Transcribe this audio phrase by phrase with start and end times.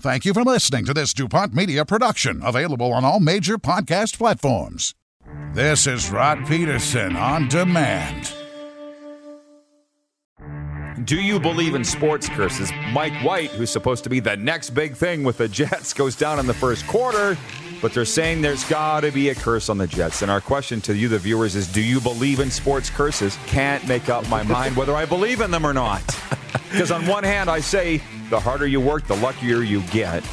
[0.00, 4.94] Thank you for listening to this DuPont Media production, available on all major podcast platforms.
[5.54, 8.32] This is Rod Peterson on demand.
[11.04, 12.70] Do you believe in sports curses?
[12.92, 16.38] Mike White, who's supposed to be the next big thing with the Jets, goes down
[16.38, 17.36] in the first quarter,
[17.80, 20.22] but they're saying there's got to be a curse on the Jets.
[20.22, 23.38] And our question to you, the viewers, is do you believe in sports curses?
[23.46, 26.02] Can't make up my mind whether I believe in them or not.
[26.72, 27.98] Because on one hand, I say
[28.30, 30.24] the harder you work, the luckier you get.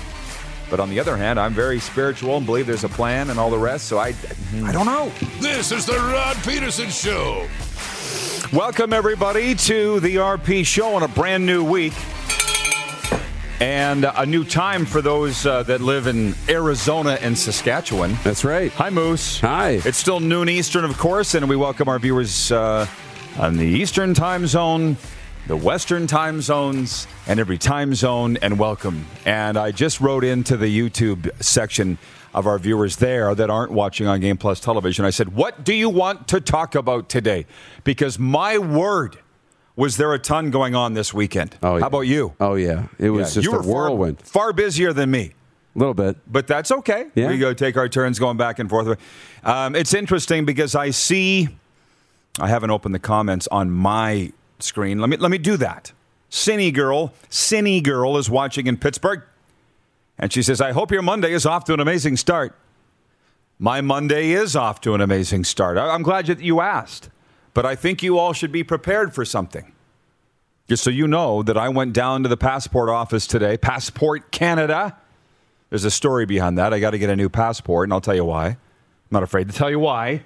[0.70, 3.50] But on the other hand, I'm very spiritual and believe there's a plan and all
[3.50, 4.16] the rest, so I,
[4.64, 5.12] I don't know.
[5.40, 7.48] This is the Rod Peterson Show.
[8.54, 11.94] Welcome, everybody, to the RP Show on a brand new week
[13.60, 18.16] and a new time for those uh, that live in Arizona and Saskatchewan.
[18.24, 18.72] That's right.
[18.74, 19.40] Hi, Moose.
[19.42, 19.82] Hi.
[19.84, 22.88] It's still noon Eastern, of course, and we welcome our viewers uh,
[23.38, 24.96] on the Eastern time zone,
[25.50, 29.08] the Western time zones, and every time zone, and welcome.
[29.26, 31.98] And I just wrote into the YouTube section
[32.36, 35.06] of our viewers there that aren't watching on Game Plus television.
[35.06, 37.48] I said, What do you want to talk about today?
[37.84, 39.18] Because my word,
[39.76, 41.58] was there a ton going on this weekend?
[41.64, 41.82] Oh, yeah.
[41.82, 42.36] How about you?
[42.40, 44.22] Oh yeah, it was Yeah, just a were far- whirlwind.
[44.22, 45.34] Far, busier than me.
[45.76, 46.16] A little bit.
[46.32, 47.08] But that's okay.
[47.16, 47.28] Yeah.
[47.28, 49.00] We go take our turns going back and forth.
[49.44, 51.50] Um, it's interesting because I see.
[52.40, 54.32] I haven't opened the comments on my
[54.64, 55.00] screen.
[55.00, 55.92] Let me let me do that.
[56.30, 59.22] Cinny girl, Cinny girl is watching in Pittsburgh,
[60.18, 62.56] and she says, "I hope your Monday is off to an amazing start."
[63.58, 65.78] My Monday is off to an amazing start.
[65.78, 67.10] I'm glad that you asked,
[67.54, 69.74] but I think you all should be prepared for something.
[70.70, 74.96] Just so you know that I went down to the passport office today, Passport Canada.
[75.70, 76.74] There's a story behind that.
[76.74, 78.48] I got to get a new passport, and I'll tell you why.
[78.48, 78.58] I'm
[79.12, 80.24] not afraid to tell you why.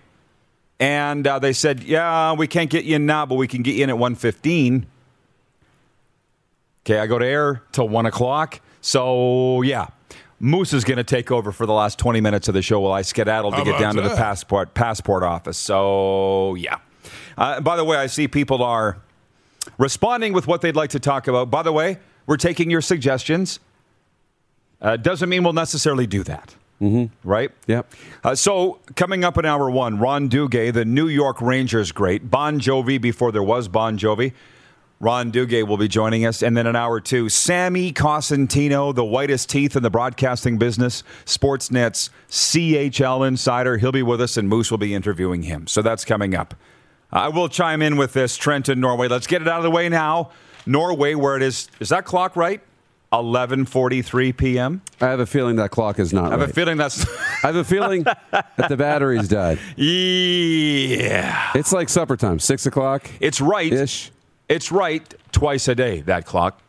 [0.84, 3.76] And uh, they said, "Yeah, we can't get you in now, but we can get
[3.76, 4.84] you in at 1:15."
[6.86, 8.60] Okay, I go to air till one o'clock.
[8.82, 9.88] So yeah,
[10.42, 12.92] Moose is going to take over for the last 20 minutes of the show while
[12.92, 15.58] I skedaddle to How get down to the passport passport office.
[15.58, 16.80] So yeah.
[17.38, 18.98] Uh, by the way, I see people are
[19.78, 21.50] responding with what they'd like to talk about.
[21.50, 23.62] By the way, we're taking your suggestions.
[24.82, 26.56] Uh, doesn't mean we'll necessarily do that.
[26.84, 27.28] Mm-hmm.
[27.28, 27.52] Right?
[27.68, 27.94] Yep.
[28.26, 32.60] Uh, so, coming up in hour one, Ron Duguay, the New York Rangers great, Bon
[32.60, 34.34] Jovi before there was Bon Jovi.
[35.00, 36.42] Ron Duguay will be joining us.
[36.42, 42.10] And then in hour two, Sammy Cosentino, the whitest teeth in the broadcasting business, Sportsnet's
[42.30, 43.78] CHL insider.
[43.78, 45.68] He'll be with us, and Moose will be interviewing him.
[45.68, 46.54] So that's coming up.
[47.12, 49.08] I will chime in with this, Trent Trenton, Norway.
[49.08, 50.32] Let's get it out of the way now.
[50.66, 52.62] Norway, where it is, is that clock right?
[53.13, 54.81] 11:43 p.m.
[55.00, 56.50] I have a feeling that clock is not I have right.
[56.50, 57.06] a feeling that's
[57.44, 59.59] I have a feeling that the battery's died.
[59.78, 61.51] yeah.
[61.56, 63.72] It's like supper time, six o'clock It's right.
[63.72, 64.12] ish.
[64.50, 66.59] It's right twice a day, that clock.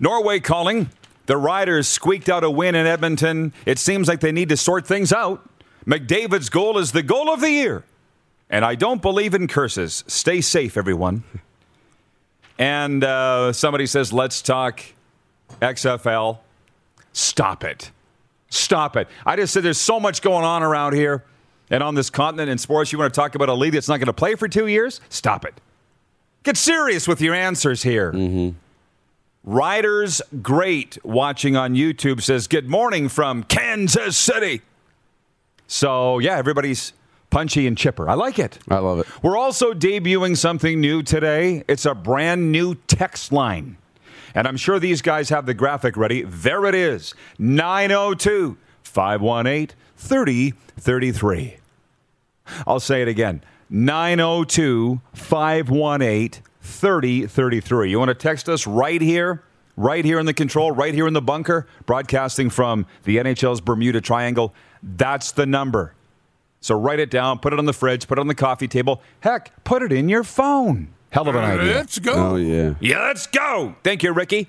[0.00, 0.90] Norway calling.
[1.26, 3.52] The Riders squeaked out a win in Edmonton.
[3.64, 5.48] It seems like they need to sort things out.
[5.86, 7.84] McDavid's goal is the goal of the year.
[8.50, 10.02] And I don't believe in curses.
[10.08, 11.22] Stay safe, everyone.
[12.58, 14.82] And uh, somebody says, let's talk
[15.62, 16.38] XFL.
[17.12, 17.90] Stop it.
[18.50, 19.08] Stop it.
[19.24, 21.24] I just said there's so much going on around here
[21.70, 22.92] and on this continent in sports.
[22.92, 25.00] You want to talk about a league that's not going to play for two years?
[25.08, 25.60] Stop it.
[26.42, 28.12] Get serious with your answers here.
[28.12, 28.58] Mm-hmm.
[29.44, 34.62] Riders Great watching on YouTube says, Good morning from Kansas City.
[35.66, 36.92] So, yeah, everybody's
[37.30, 38.08] punchy and chipper.
[38.08, 38.58] I like it.
[38.68, 39.06] I love it.
[39.22, 41.64] We're also debuting something new today.
[41.66, 43.78] It's a brand new text line.
[44.34, 46.22] And I'm sure these guys have the graphic ready.
[46.22, 51.56] There it is 902 518 3033.
[52.66, 57.90] I'll say it again 902 518 3033.
[57.90, 59.42] You want to text us right here
[59.76, 64.00] right here in the control, right here in the bunker, broadcasting from the NHL's Bermuda
[64.00, 64.54] Triangle.
[64.82, 65.94] That's the number.
[66.60, 69.02] So write it down, put it on the fridge, put it on the coffee table.
[69.20, 70.92] Heck, put it in your phone.
[71.12, 71.74] Hell of an idea.
[71.74, 72.12] Let's go.
[72.14, 72.74] Oh yeah.
[72.80, 73.76] Yeah, let's go.
[73.84, 74.48] Thank you, Ricky.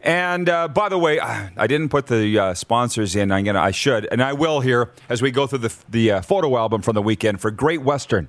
[0.00, 3.30] And uh, by the way, I didn't put the uh, sponsors in.
[3.30, 6.20] I'm gonna, I should, and I will here as we go through the the uh,
[6.22, 8.28] photo album from the weekend for Great Western,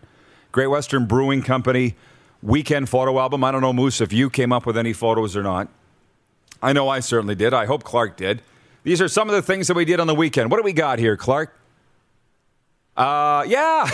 [0.52, 1.96] Great Western Brewing Company
[2.44, 3.44] weekend photo album.
[3.44, 5.68] I don't know, Moose, if you came up with any photos or not.
[6.62, 7.54] I know I certainly did.
[7.54, 8.44] I hope Clark did.
[8.84, 10.52] These are some of the things that we did on the weekend.
[10.52, 11.58] What do we got here, Clark?
[12.96, 13.90] Uh, yeah,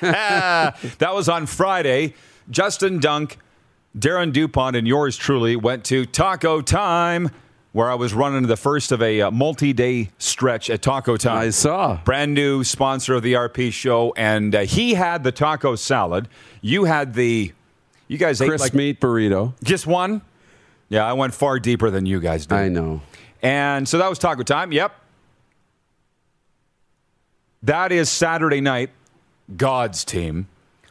[0.98, 2.14] that was on Friday.
[2.50, 3.38] Justin Dunk,
[3.96, 7.30] Darren Dupont, and yours truly went to Taco Time,
[7.72, 11.38] where I was running the first of a uh, multi-day stretch at Taco Time.
[11.38, 12.00] I saw.
[12.04, 16.28] Brand new sponsor of the RP show, and uh, he had the taco salad.
[16.62, 17.52] You had the,
[18.08, 19.54] you guys ate Crisp like meat burrito.
[19.62, 20.22] just one.
[20.88, 22.54] Yeah, I went far deeper than you guys did.
[22.54, 23.02] I know.
[23.42, 24.72] And so that was Taco Time.
[24.72, 24.92] Yep.
[27.62, 28.90] That is Saturday night,
[29.56, 30.46] God's team.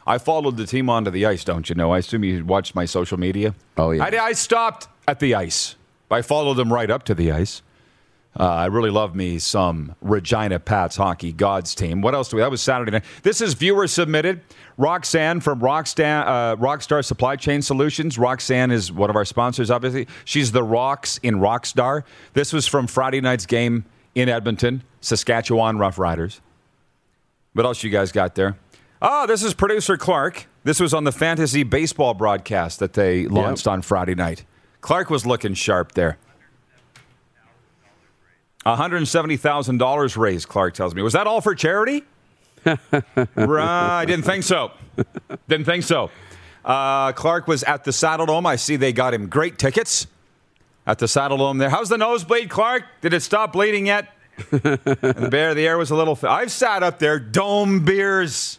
[0.06, 1.92] I followed the team onto the ice, don't you know?
[1.92, 3.54] I assume you watched my social media.
[3.76, 4.04] Oh, yeah.
[4.04, 5.74] I, I stopped at the ice.
[6.10, 7.62] I followed them right up to the ice.
[8.38, 12.02] Uh, I really love me some Regina Pats hockey God's team.
[12.02, 12.42] What else do we?
[12.42, 13.04] That was Saturday night.
[13.22, 14.42] This is viewer submitted.
[14.76, 18.18] Roxanne from Rockstar, uh, Rockstar Supply Chain Solutions.
[18.18, 20.06] Roxanne is one of our sponsors, obviously.
[20.26, 22.02] She's the Rocks in Rockstar.
[22.34, 26.40] This was from Friday night's game in Edmonton, Saskatchewan Roughriders.
[27.54, 28.58] What else you guys got there?
[29.00, 30.46] Oh, this is producer Clark.
[30.64, 34.44] This was on the fantasy baseball broadcast that they launched on Friday night.
[34.80, 36.18] Clark was looking sharp there.
[38.64, 41.02] $170,000 raised, Clark tells me.
[41.02, 42.04] Was that all for charity?
[42.64, 44.72] right, I didn't think so.
[45.48, 46.10] Didn't think so.
[46.64, 48.44] Uh, Clark was at the Saddle Dome.
[48.44, 50.08] I see they got him great tickets
[50.84, 51.70] at the Saddle Dome there.
[51.70, 52.82] How's the nosebleed, Clark?
[53.02, 54.12] Did it stop bleeding yet?
[54.50, 56.18] The bear, the air was a little.
[56.24, 58.58] I've sat up there, dome beers.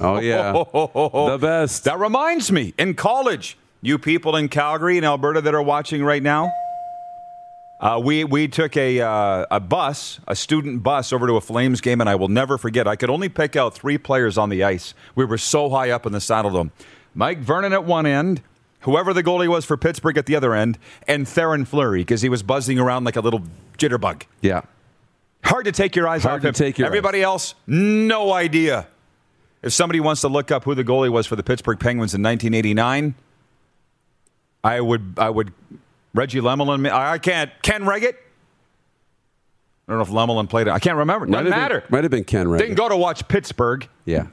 [0.00, 0.52] Oh yeah.
[0.72, 1.84] the best.
[1.84, 6.22] That reminds me, in college, you people in Calgary and Alberta that are watching right
[6.22, 6.52] now,
[7.80, 11.80] uh, we we took a uh, a bus, a student bus, over to a Flames
[11.80, 12.86] game, and I will never forget.
[12.86, 14.94] I could only pick out three players on the ice.
[15.14, 16.72] We were so high up in the Saddle Dome.
[17.14, 18.42] Mike Vernon at one end,
[18.80, 20.78] whoever the goalie was for Pittsburgh at the other end,
[21.08, 23.42] and Theoren Fleury because he was buzzing around like a little
[23.78, 24.24] jitterbug.
[24.42, 24.62] Yeah.
[25.42, 26.54] Hard to take your eyes Hard off to him.
[26.54, 28.88] take your Everybody else, no idea.
[29.62, 32.22] If somebody wants to look up who the goalie was for the Pittsburgh Penguins in
[32.22, 33.14] 1989,
[34.64, 35.52] I would, I would,
[36.14, 36.88] Reggie Lemelin.
[36.90, 37.50] I can't.
[37.62, 38.14] Ken Wregget.
[39.88, 40.70] I don't know if Lemelin played it.
[40.70, 41.26] I can't remember.
[41.26, 41.80] Might Doesn't matter.
[41.80, 42.58] Been, might have been Ken Ray.
[42.58, 43.88] Didn't go to watch Pittsburgh.
[44.04, 44.26] Yeah.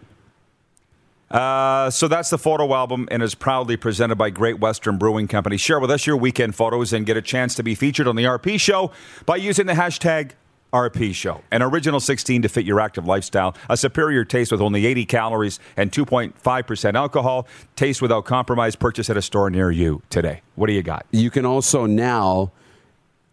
[1.32, 5.58] Uh, so that's the photo album and is proudly presented by Great Western Brewing Company.
[5.58, 8.24] Share with us your weekend photos and get a chance to be featured on the
[8.24, 8.92] RP Show
[9.26, 10.32] by using the hashtag
[10.74, 11.42] RP Show.
[11.52, 15.60] An original 16 to fit your active lifestyle, a superior taste with only 80 calories
[15.76, 17.48] and 2.5% alcohol.
[17.76, 18.76] Taste without compromise.
[18.76, 20.42] Purchase at a store near you today.
[20.56, 21.06] What do you got?
[21.12, 22.52] You can also now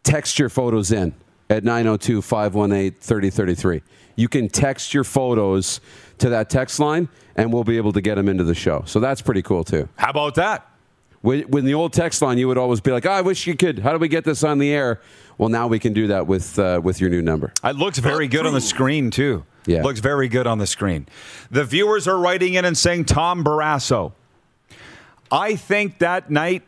[0.03, 1.15] text your photos in
[1.51, 3.83] at 902 518 3033.
[4.17, 5.81] You can text your photos
[6.19, 8.85] to that text line, and we'll be able to get them into the show.
[8.87, 9.89] So that's pretty cool, too.
[9.97, 10.69] How about that?
[11.25, 13.79] When, the old text line, you would always be like, oh, I wish you could.
[13.79, 15.01] How do we get this on the air?
[15.39, 17.55] Well, now we can do that with, uh, with your new number.
[17.65, 19.47] It looks very good on the screen, too.
[19.65, 19.83] Yeah.
[19.83, 21.09] Looks very good on the screen.
[21.51, 24.13] The viewers are writing in and saying Tom Barrasso.
[25.33, 26.63] I think that night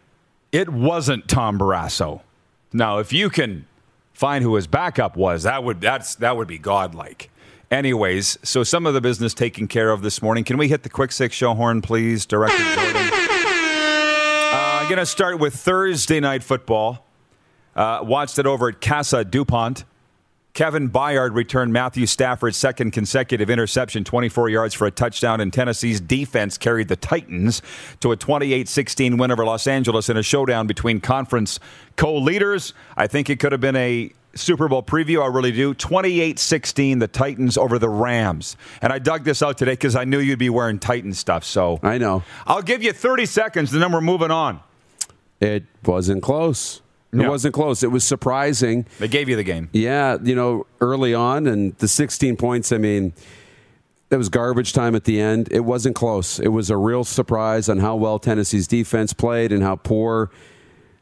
[0.52, 2.22] it wasn't Tom Barrasso.
[2.72, 3.66] Now, if you can
[4.14, 7.28] find who his backup was, that would that's that would be godlike.
[7.70, 10.44] Anyways, so some of the business taken care of this morning.
[10.44, 13.25] Can we hit the quick six show horn, please, Director Jordan?
[14.86, 17.04] I'm going to start with Thursday night football.
[17.74, 19.84] Uh, watched it over at Casa DuPont.
[20.54, 26.00] Kevin Byard returned Matthew Stafford's second consecutive interception, 24 yards for a touchdown, and Tennessee's
[26.00, 27.62] defense carried the Titans
[27.98, 31.58] to a 28 16 win over Los Angeles in a showdown between conference
[31.96, 32.72] co leaders.
[32.96, 35.20] I think it could have been a Super Bowl preview.
[35.20, 35.74] I really do.
[35.74, 38.56] 28 16, the Titans over the Rams.
[38.80, 41.42] And I dug this out today because I knew you'd be wearing Titan stuff.
[41.42, 42.22] So I know.
[42.46, 44.60] I'll give you 30 seconds, and then we're moving on.
[45.40, 46.80] It wasn't close.
[47.12, 47.28] It Yeah.
[47.28, 47.82] wasn't close.
[47.82, 48.84] It was surprising.
[48.98, 49.68] They gave you the game.
[49.72, 53.12] Yeah, you know, early on and the 16 points, I mean,
[54.10, 55.48] it was garbage time at the end.
[55.50, 56.38] It wasn't close.
[56.38, 60.30] It was a real surprise on how well Tennessee's defense played and how poor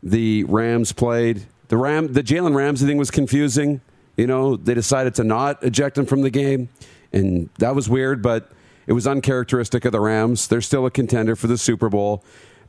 [0.03, 1.43] the Rams played.
[1.69, 3.81] The Ram the Jalen Ramsey thing was confusing.
[4.17, 6.69] You know, they decided to not eject him from the game,
[7.13, 8.51] and that was weird, but
[8.87, 10.47] it was uncharacteristic of the Rams.
[10.47, 12.23] They're still a contender for the Super Bowl.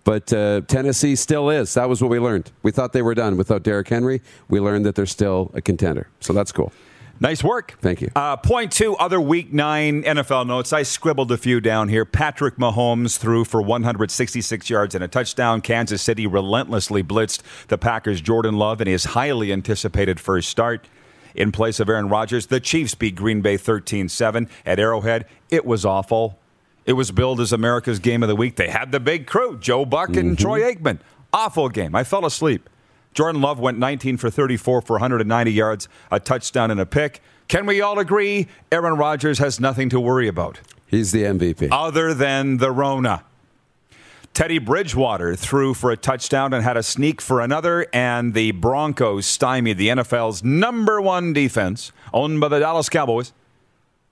[0.05, 1.73] But uh, Tennessee still is.
[1.73, 2.51] That was what we learned.
[2.63, 4.21] We thought they were done without Derrick Henry.
[4.47, 6.07] We learned that they're still a contender.
[6.21, 6.71] So that's cool.
[7.19, 7.75] Nice work.
[7.81, 8.11] Thank you.
[8.15, 10.73] Uh, point two, other week nine NFL notes.
[10.73, 12.05] I scribbled a few down here.
[12.05, 15.61] Patrick Mahomes threw for 166 yards and a touchdown.
[15.61, 20.87] Kansas City relentlessly blitzed the Packers' Jordan Love in his highly anticipated first start.
[21.33, 25.25] In place of Aaron Rodgers, the Chiefs beat Green Bay 13 7 at Arrowhead.
[25.49, 26.37] It was awful.
[26.85, 28.57] It was billed as America's game of the week.
[28.57, 30.43] They had the big crew, Joe Buck and mm-hmm.
[30.43, 30.99] Troy Aikman.
[31.33, 31.95] Awful game.
[31.95, 32.69] I fell asleep.
[33.13, 37.21] Jordan Love went 19 for 34 for 190 yards, a touchdown, and a pick.
[37.47, 40.59] Can we all agree Aaron Rodgers has nothing to worry about?
[40.85, 41.69] He's the MVP.
[41.71, 43.23] Other than the Rona.
[44.33, 49.25] Teddy Bridgewater threw for a touchdown and had a sneak for another, and the Broncos
[49.25, 53.31] stymied the NFL's number one defense, owned by the Dallas Cowboys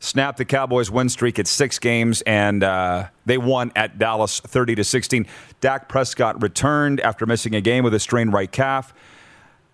[0.03, 4.75] snapped the Cowboys' win streak at six games, and uh, they won at Dallas 30
[4.75, 5.25] to 16.
[5.61, 8.93] Dak Prescott returned after missing a game with a strained right calf.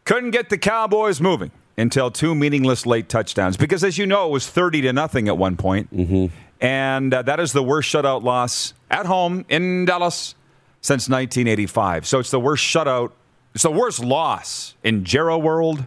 [0.06, 4.32] Couldn't get the Cowboys moving until two meaningless late touchdowns, because as you know, it
[4.32, 5.94] was 30 to nothing at one point.
[5.96, 6.28] Mm-hmm.
[6.62, 10.36] and uh, that is the worst shutout loss at home in Dallas
[10.82, 12.06] since 1985.
[12.06, 13.14] So it's the worst shutout.
[13.56, 15.86] It's the worst loss in Jerry World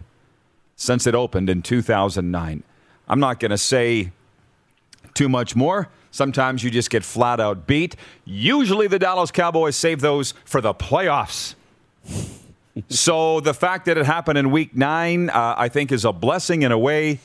[0.75, 2.63] since it opened in 2009.
[3.07, 4.11] I'm not going to say
[5.13, 5.89] too much more.
[6.11, 7.95] Sometimes you just get flat out beat.
[8.23, 11.55] Usually the Dallas Cowboys save those for the playoffs.
[12.89, 16.61] so the fact that it happened in week nine, uh, I think, is a blessing
[16.61, 17.19] in a way.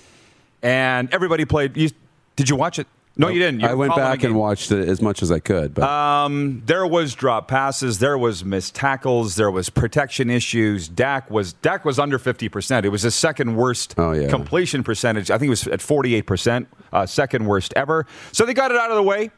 [0.63, 1.77] And everybody played.
[1.77, 1.91] You,
[2.37, 2.87] did you watch it?
[3.21, 3.61] No, you didn't.
[3.61, 5.75] You I went back and watched it as much as I could.
[5.75, 10.89] But um, there was drop passes, there was missed tackles, there was protection issues.
[10.89, 12.87] Dak was Dak was under fifty percent.
[12.87, 14.29] It was his second worst oh, yeah.
[14.29, 15.33] completion percentage.
[15.33, 18.07] I think it was at forty eight percent, uh, second worst ever.
[18.31, 19.33] So they got it out of the way.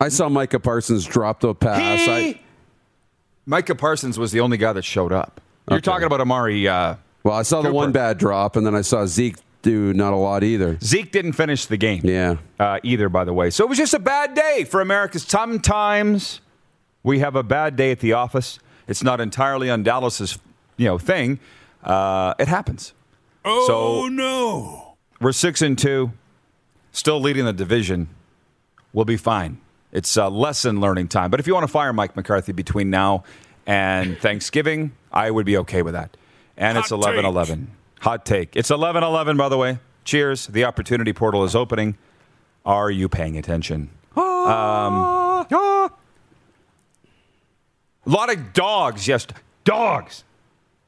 [0.00, 2.00] I saw Micah Parsons drop the pass.
[2.00, 2.40] He, I,
[3.46, 5.40] Micah Parsons was the only guy that showed up.
[5.70, 5.84] You're okay.
[5.84, 6.66] talking about Amari.
[6.66, 7.68] Uh, well, I saw Cooper.
[7.68, 10.78] the one bad drop, and then I saw Zeke do not a lot either.
[10.82, 12.02] Zeke didn't finish the game.
[12.04, 12.36] Yeah.
[12.58, 13.50] Uh, either, by the way.
[13.50, 15.18] So it was just a bad day for America.
[15.18, 16.40] Sometimes
[17.02, 18.58] we have a bad day at the office.
[18.88, 20.38] It's not entirely on Dallas's,
[20.76, 21.38] you know, thing.
[21.82, 22.92] Uh, it happens.
[23.44, 24.96] Oh so no!
[25.20, 26.12] We're six and two,
[26.92, 28.08] still leading the division.
[28.92, 29.60] We'll be fine.
[29.90, 31.30] It's uh, lesson learning time.
[31.30, 33.24] But if you want to fire Mike McCarthy between now
[33.66, 36.16] and Thanksgiving, I would be okay with that.
[36.56, 37.70] And Hot it's 11 11.
[38.02, 38.56] Hot take.
[38.56, 39.78] It's 11 11, by the way.
[40.04, 40.48] Cheers.
[40.48, 41.96] The opportunity portal is opening.
[42.66, 43.90] Are you paying attention?
[44.16, 44.94] Um,
[45.46, 45.90] a
[48.04, 49.06] lot of dogs.
[49.06, 49.26] Yes,
[49.64, 50.24] dogs.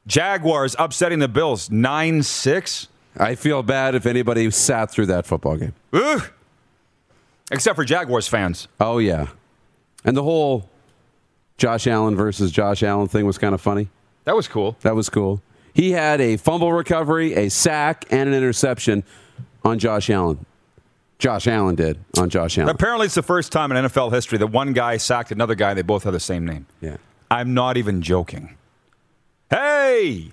[0.05, 2.87] Jaguars upsetting the Bills 9 6.
[3.17, 5.73] I feel bad if anybody sat through that football game.
[5.93, 6.29] Ugh.
[7.49, 8.67] Except for Jaguars fans.
[8.79, 9.27] Oh, yeah.
[10.03, 10.69] And the whole
[11.57, 13.87] Josh Allen versus Josh Allen thing was kind of funny.
[14.25, 14.75] That was cool.
[14.81, 15.41] That was cool.
[15.75, 19.03] He had a fumble recovery, a sack, and an interception
[19.65, 20.45] on Josh Allen.
[21.19, 22.69] Josh Allen did on Josh Allen.
[22.69, 25.73] Apparently, it's the first time in NFL history that one guy sacked another guy.
[25.73, 26.65] They both have the same name.
[26.79, 26.95] Yeah.
[27.29, 28.55] I'm not even joking.
[29.49, 30.31] Hey!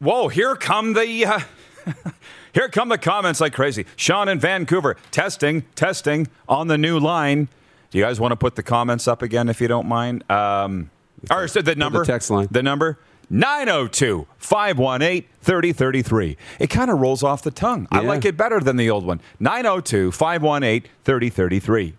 [0.00, 0.26] Whoa!
[0.26, 1.40] Here come the uh,
[2.52, 3.86] here come the comments like crazy.
[3.94, 7.46] Sean in Vancouver testing, testing on the new line.
[7.92, 10.28] Do you guys want to put the comments up again if you don't mind?
[10.28, 10.90] Um,
[11.30, 12.00] or so the number?
[12.00, 12.48] The text line.
[12.50, 12.98] The number?
[13.30, 16.36] 902 518 3033.
[16.58, 17.86] It kind of rolls off the tongue.
[17.92, 17.98] Yeah.
[17.98, 19.20] I like it better than the old one.
[19.38, 21.94] 902 518 3033.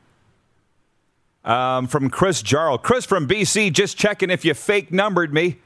[1.43, 2.77] Um, from Chris Jarl.
[2.77, 5.57] Chris from BC, just checking if you fake numbered me.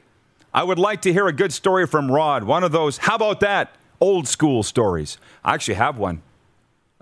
[0.53, 2.43] I would like to hear a good story from Rod.
[2.43, 3.75] One of those, how about that?
[3.99, 5.17] Old school stories.
[5.43, 6.21] I actually have one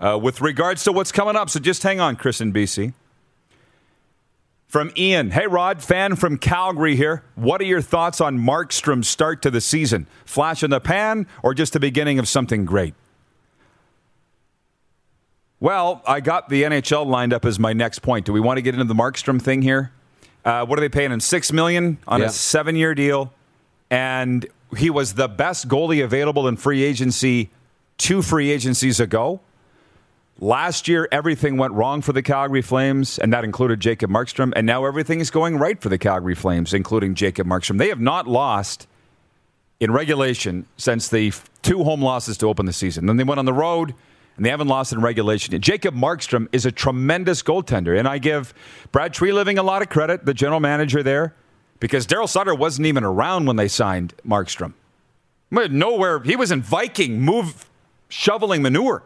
[0.00, 1.50] uh, with regards to what's coming up.
[1.50, 2.94] So just hang on, Chris in BC.
[4.74, 5.30] From Ian.
[5.30, 7.22] Hey, Rod, fan from Calgary here.
[7.36, 10.08] What are your thoughts on Markstrom's start to the season?
[10.24, 12.94] Flash in the pan or just the beginning of something great?
[15.60, 18.26] Well, I got the NHL lined up as my next point.
[18.26, 19.92] Do we want to get into the Markstrom thing here?
[20.44, 21.20] Uh, what are they paying him?
[21.20, 22.26] Six million on yeah.
[22.26, 23.32] a seven-year deal,
[23.90, 24.44] and
[24.76, 27.48] he was the best goalie available in free agency
[27.96, 29.40] two free agencies ago.
[30.40, 34.52] Last year, everything went wrong for the Calgary Flames, and that included Jacob Markstrom.
[34.56, 37.78] And now everything is going right for the Calgary Flames, including Jacob Markstrom.
[37.78, 38.88] They have not lost
[39.78, 43.06] in regulation since the two home losses to open the season.
[43.06, 43.94] Then they went on the road,
[44.36, 45.58] and they haven't lost in regulation.
[45.60, 48.52] Jacob Markstrom is a tremendous goaltender, and I give
[48.90, 51.32] Brad Treliving a lot of credit, the general manager there,
[51.78, 54.72] because Daryl Sutter wasn't even around when they signed Markstrom.
[55.52, 56.18] Nowhere.
[56.20, 57.70] He was in Viking, move
[58.08, 59.04] shoveling manure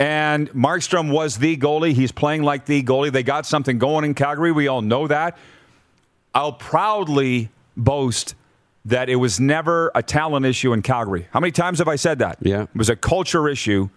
[0.00, 1.92] And Markstrom was the goalie.
[1.92, 3.12] He's playing like the goalie.
[3.12, 4.50] They got something going in Calgary.
[4.50, 5.36] We all know that.
[6.34, 8.34] I'll proudly boast
[8.86, 11.28] that it was never a talent issue in Calgary.
[11.32, 12.38] How many times have I said that?
[12.40, 12.62] Yeah.
[12.62, 13.90] It was a culture issue.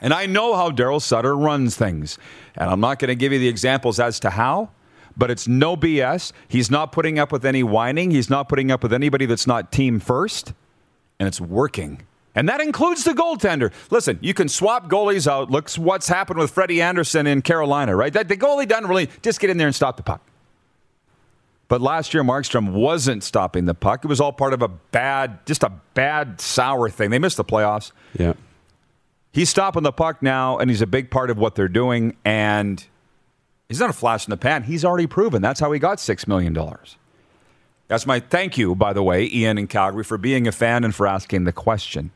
[0.00, 2.18] And I know how Daryl Sutter runs things.
[2.56, 4.70] And I'm not going to give you the examples as to how,
[5.18, 6.32] but it's no BS.
[6.48, 8.10] He's not putting up with any whining.
[8.10, 10.54] He's not putting up with anybody that's not team first.
[11.18, 12.06] And it's working.
[12.34, 13.72] And that includes the goaltender.
[13.90, 15.50] Listen, you can swap goalies out.
[15.50, 18.12] Look what's happened with Freddie Andersen in Carolina, right?
[18.12, 20.22] That the goalie doesn't really just get in there and stop the puck.
[21.70, 24.04] But last year, Markstrom wasn't stopping the puck.
[24.04, 27.10] It was all part of a bad, just a bad, sour thing.
[27.10, 27.92] They missed the playoffs.
[28.18, 28.32] Yeah.
[29.32, 32.16] He's stopping the puck now, and he's a big part of what they're doing.
[32.24, 32.84] And
[33.68, 34.64] he's not a flash in the pan.
[34.64, 36.58] He's already proven that's how he got $6 million.
[37.86, 40.92] That's my thank you, by the way, Ian in Calgary, for being a fan and
[40.92, 42.10] for asking the question.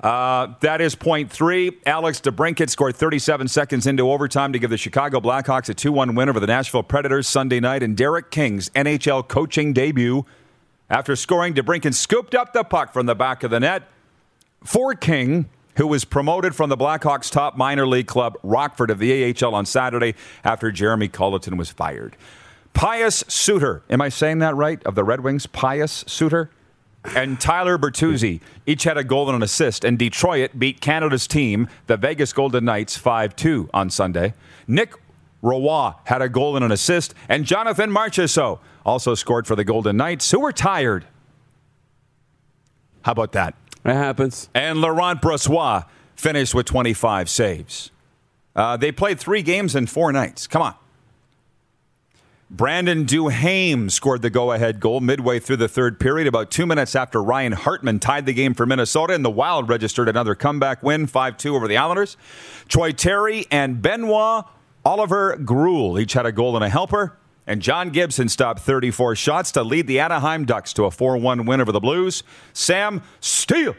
[0.00, 1.76] Uh, that is point three.
[1.84, 6.14] Alex DeBrincat scored 37 seconds into overtime to give the Chicago Blackhawks a 2 1
[6.14, 7.82] win over the Nashville Predators Sunday night.
[7.82, 10.24] And Derek King's NHL coaching debut.
[10.90, 13.82] After scoring, DeBrincat scooped up the puck from the back of the net
[14.64, 19.34] for King, who was promoted from the Blackhawks' top minor league club, Rockford of the
[19.34, 20.14] AHL, on Saturday
[20.44, 22.16] after Jeremy Colliton was fired.
[22.72, 24.82] Pius Suter, am I saying that right?
[24.84, 26.50] Of the Red Wings, Pius Suter?
[27.04, 31.68] And Tyler Bertuzzi each had a goal and an assist, and Detroit beat Canada's team,
[31.86, 34.34] the Vegas Golden Knights, 5 2 on Sunday.
[34.66, 34.94] Nick
[35.42, 39.96] Roy had a goal and an assist, and Jonathan Marchessault also scored for the Golden
[39.96, 41.06] Knights, who were tired.
[43.02, 43.54] How about that?
[43.84, 44.48] That happens.
[44.54, 45.86] And Laurent Brossoit
[46.16, 47.90] finished with 25 saves.
[48.56, 50.46] Uh, they played three games in four nights.
[50.46, 50.74] Come on.
[52.50, 56.96] Brandon Duhaime scored the go ahead goal midway through the third period, about two minutes
[56.96, 61.06] after Ryan Hartman tied the game for Minnesota, and the Wild registered another comeback win
[61.06, 62.16] 5 2 over the Islanders.
[62.66, 64.46] Troy Terry and Benoit
[64.82, 69.52] Oliver Groulx each had a goal and a helper, and John Gibson stopped 34 shots
[69.52, 72.22] to lead the Anaheim Ducks to a 4 1 win over the Blues.
[72.54, 73.76] Sam Steel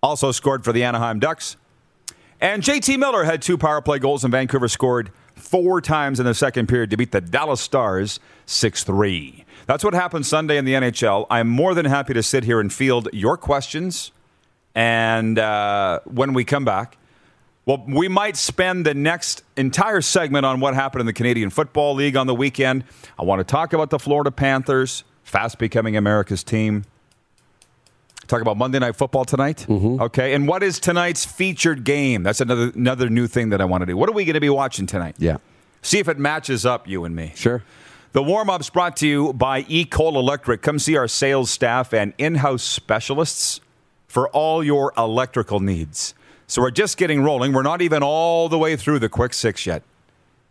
[0.00, 1.56] also scored for the Anaheim Ducks.
[2.40, 5.10] And JT Miller had two power play goals, and Vancouver scored
[5.54, 9.44] four times in the second period to beat the Dallas Stars 6 3.
[9.66, 11.28] That's what happened Sunday in the NHL.
[11.30, 14.10] I'm more than happy to sit here and field your questions.
[14.74, 16.98] And uh, when we come back,
[17.66, 21.94] well, we might spend the next entire segment on what happened in the Canadian Football
[21.94, 22.82] League on the weekend.
[23.16, 26.84] I want to talk about the Florida Panthers, fast becoming America's team.
[28.26, 29.66] Talk about Monday Night Football tonight.
[29.68, 30.02] Mm-hmm.
[30.02, 30.34] Okay.
[30.34, 32.22] And what is tonight's featured game?
[32.22, 33.96] That's another another new thing that I want to do.
[33.96, 35.16] What are we going to be watching tonight?
[35.18, 35.38] Yeah.
[35.82, 37.32] See if it matches up, you and me.
[37.34, 37.62] Sure.
[38.12, 40.62] The warm up's brought to you by Ecol Electric.
[40.62, 43.60] Come see our sales staff and in house specialists
[44.06, 46.14] for all your electrical needs.
[46.46, 47.52] So we're just getting rolling.
[47.52, 49.82] We're not even all the way through the quick six yet.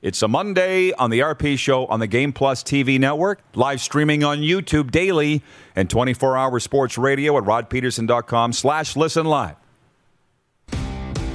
[0.04, 4.22] It's a Monday on the RP Show on the Game Plus TV network, live streaming
[4.22, 5.42] on YouTube daily,
[5.78, 9.56] and 24-hour sports radio at rodpeterson.com slash listen live.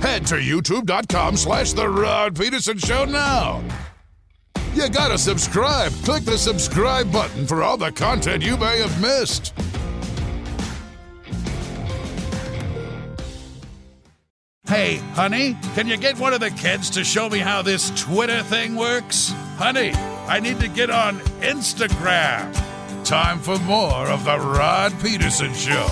[0.02, 3.64] Head to youtube.com slash The Rod Peterson Show now.
[4.74, 5.90] You gotta subscribe.
[6.04, 9.54] Click the subscribe button for all the content you may have missed.
[14.68, 18.42] Hey, honey, can you get one of the kids to show me how this Twitter
[18.42, 19.30] thing works?
[19.56, 22.52] Honey, I need to get on Instagram.
[23.02, 25.86] Time for more of The Rod Peterson Show.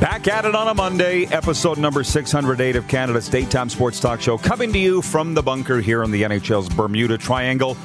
[0.00, 4.36] Back at it on a Monday, episode number 608 of Canada's Daytime Sports Talk Show,
[4.36, 7.76] coming to you from the bunker here in the NHL's Bermuda Triangle.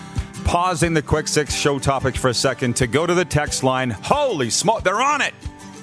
[0.43, 3.91] Pausing the quick six show topics for a second to go to the text line.
[3.91, 5.36] Holy smoke, they're on it!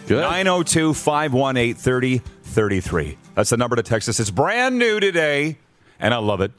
[0.09, 0.23] Good.
[0.23, 3.18] 902 518 3033.
[3.38, 4.18] That's the number to text us.
[4.18, 5.59] It's brand new today,
[6.01, 6.51] and I love it.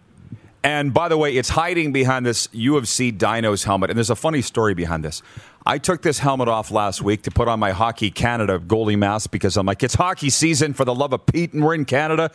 [0.64, 3.90] And by the way, it's hiding behind this UFC Dinos helmet.
[3.90, 5.22] And there's a funny story behind this.
[5.66, 9.30] I took this helmet off last week to put on my Hockey Canada goalie mask
[9.30, 12.32] because I'm like, it's hockey season for the love of Pete, and we're in Canada.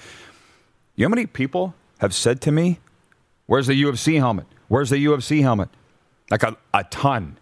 [0.94, 2.80] You know how many people have said to me,
[3.46, 4.44] Where's the UFC helmet?
[4.68, 5.70] Where's the UFC helmet?
[6.30, 7.38] Like a, a ton.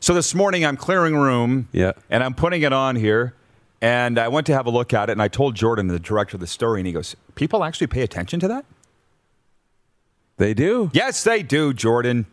[0.00, 1.92] So this morning I'm clearing room Yeah.
[2.10, 3.32] and I'm putting it on here.
[3.82, 6.36] And I went to have a look at it and I told Jordan, the director
[6.36, 8.64] of the story, and he goes, People actually pay attention to that?
[10.36, 10.90] They do.
[10.94, 12.26] Yes, they do, Jordan.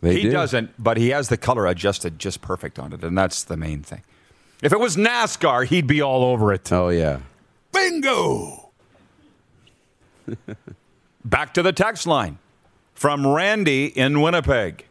[0.00, 0.30] They he do.
[0.30, 3.82] doesn't, but he has the color adjusted just perfect on it, and that's the main
[3.82, 4.02] thing.
[4.62, 6.70] If it was NASCAR, he'd be all over it.
[6.72, 7.20] Oh yeah.
[7.72, 8.70] Bingo!
[11.24, 12.38] Back to the text line
[12.94, 14.86] from Randy in Winnipeg.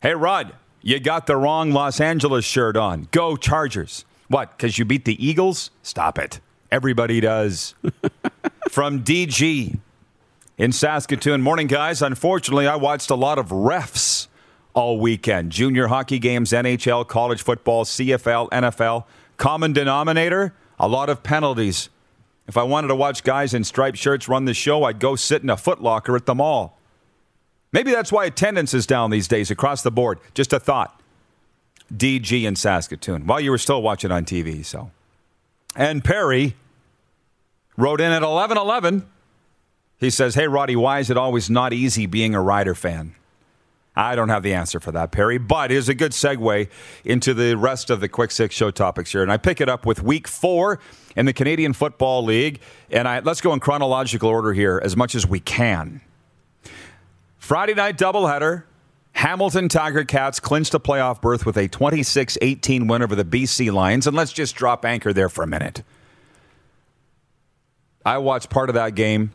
[0.00, 3.08] Hey, Rod, you got the wrong Los Angeles shirt on.
[3.10, 4.04] Go Chargers.
[4.28, 5.70] What, because you beat the Eagles?
[5.82, 6.40] Stop it.
[6.70, 7.74] Everybody does.
[8.70, 9.78] from DG.
[10.58, 11.42] in Saskatoon.
[11.42, 12.02] Morning, guys.
[12.02, 14.26] Unfortunately, I watched a lot of refs
[14.74, 19.04] all weekend junior hockey games, NHL, college football, CFL, NFL.
[19.36, 21.88] Common denominator a lot of penalties.
[22.46, 25.42] If I wanted to watch guys in striped shirts run the show, I'd go sit
[25.42, 26.78] in a footlocker at the mall.
[27.72, 30.20] Maybe that's why attendance is down these days across the board.
[30.34, 31.00] Just a thought.
[31.92, 33.26] DG in Saskatoon.
[33.26, 34.90] while you were still watching on TV, so.
[35.74, 36.54] And Perry
[37.76, 39.06] wrote in at 1111.
[39.98, 43.14] He says, Hey, Roddy, why is it always not easy being a Rider fan?
[43.98, 46.68] I don't have the answer for that, Perry, but it is a good segue
[47.02, 49.22] into the rest of the Quick Six show topics here.
[49.22, 50.80] And I pick it up with week four
[51.16, 52.60] in the Canadian Football League.
[52.90, 56.02] And I, let's go in chronological order here as much as we can.
[57.38, 58.64] Friday night doubleheader.
[59.16, 63.72] Hamilton Tiger Cats clinched a playoff berth with a 26 18 win over the BC
[63.72, 64.06] Lions.
[64.06, 65.82] And let's just drop anchor there for a minute.
[68.04, 69.32] I watched part of that game.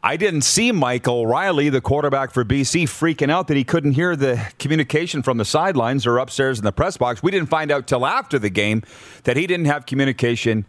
[0.00, 4.14] I didn't see Michael Reilly, the quarterback for BC, freaking out that he couldn't hear
[4.14, 7.20] the communication from the sidelines or upstairs in the press box.
[7.20, 8.84] We didn't find out till after the game
[9.24, 10.66] that he didn't have communication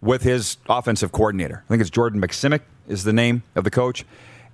[0.00, 1.64] with his offensive coordinator.
[1.66, 4.04] I think it's Jordan Maksymic is the name of the coach.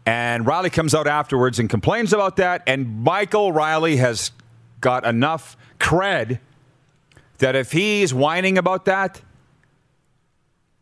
[0.07, 2.63] And Reilly comes out afterwards and complains about that.
[2.67, 4.33] And Michael Reilly has
[4.81, 6.41] got enough cred
[7.39, 9.21] that if he's whining about that,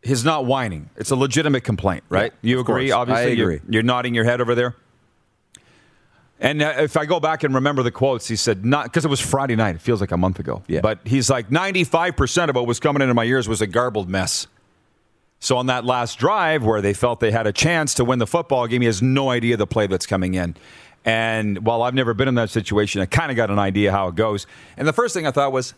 [0.02, 0.90] he's not whining.
[0.96, 2.32] It's a legitimate complaint, right?
[2.42, 2.88] Yeah, you agree?
[2.88, 2.98] course.
[2.98, 3.54] Obviously, I agree.
[3.54, 4.74] You're, you're nodding your head over there.
[6.40, 9.08] And uh, if I go back and remember the quotes, he said not because it
[9.08, 9.76] was Friday night.
[9.76, 10.64] It feels like a month ago.
[10.66, 10.80] Yeah.
[10.80, 14.48] But he's like 95% of what was coming into my ears was a garbled mess.
[15.42, 18.28] So on that last drive where they felt they had a chance to win the
[18.28, 20.54] football game, he has no idea the play that's coming in.
[21.04, 24.06] And while I've never been in that situation, I kind of got an idea how
[24.06, 24.46] it goes.
[24.76, 25.74] And the first thing I thought was,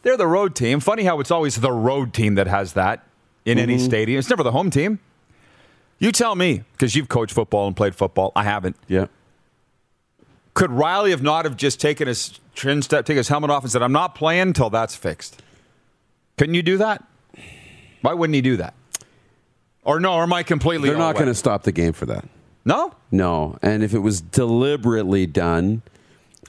[0.00, 0.80] they're the road team.
[0.80, 3.04] Funny how it's always the road team that has that
[3.44, 3.84] in any mm-hmm.
[3.84, 4.18] stadium.
[4.18, 5.00] It's never the home team.
[5.98, 8.32] You tell me, because you've coached football and played football.
[8.34, 8.76] I haven't.
[8.88, 9.08] Yeah.
[10.54, 13.70] Could Reilly have not have just taken his chin step, take his helmet off, and
[13.70, 15.42] said, "I'm not playing until that's fixed"?
[16.38, 17.04] Couldn't you do that?
[18.02, 18.74] Why wouldn't he do that?
[19.84, 20.14] Or no?
[20.14, 20.88] Or am I completely?
[20.90, 22.24] They're not going to stop the game for that.
[22.64, 23.58] No, No.
[23.62, 25.82] And if it was deliberately done,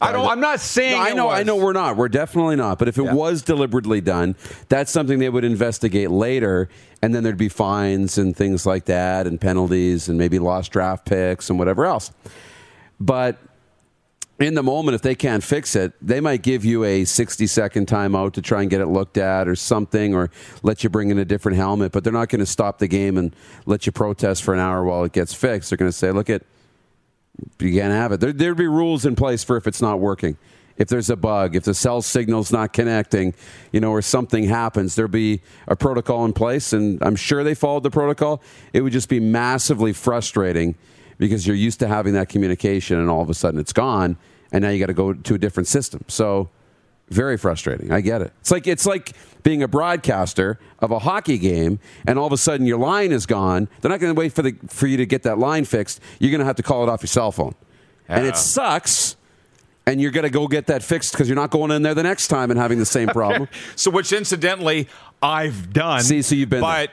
[0.02, 0.28] I don't.
[0.28, 0.92] I'm not saying.
[0.94, 1.98] No, I it know, I know we're not.
[1.98, 2.78] We're definitely not.
[2.78, 3.14] But if it Yeah.
[3.14, 4.36] was deliberately done,
[4.70, 6.70] that's something they would investigate later,
[7.02, 11.06] and then there'd be fines and things like that, and penalties, and maybe lost draft
[11.06, 12.12] picks and whatever else.
[13.00, 13.38] But
[14.40, 17.88] in the moment, if they can't fix it, they might give you a 60 second
[17.88, 20.32] timeout to try and get it looked at or something, or
[20.64, 21.92] let you bring in a different helmet.
[21.92, 24.84] But they're not going to stop the game and let you protest for an hour
[24.84, 25.70] while it gets fixed.
[25.70, 26.44] They're going to say, look at
[27.60, 28.20] you can't have it.
[28.20, 30.38] There, there'd be rules in place for if it's not working.
[30.76, 33.36] If there's a bug, if the cell signal's not connecting,
[33.72, 36.74] you know, or something happens, there'd be a protocol in place.
[36.74, 38.42] And I'm sure they followed the protocol.
[38.74, 40.76] It would just be massively frustrating
[41.18, 44.18] because you're used to having that communication and all of a sudden it's gone.
[44.52, 46.04] And now you got to go to a different system.
[46.08, 46.50] So
[47.10, 47.92] very frustrating.
[47.92, 48.34] I get it.
[48.42, 52.38] It's like it's like being a broadcaster of a hockey game, and all of a
[52.38, 53.68] sudden your line is gone.
[53.82, 56.00] They're not going to wait for the for you to get that line fixed.
[56.20, 57.56] You're going to have to call it off your cell phone,
[58.08, 59.16] and it sucks.
[59.86, 62.04] And you're going to go get that fixed because you're not going in there the
[62.04, 63.50] next time and having the same problem.
[63.76, 64.88] So, which incidentally,
[65.22, 66.02] I've done.
[66.02, 66.92] See, so you've been But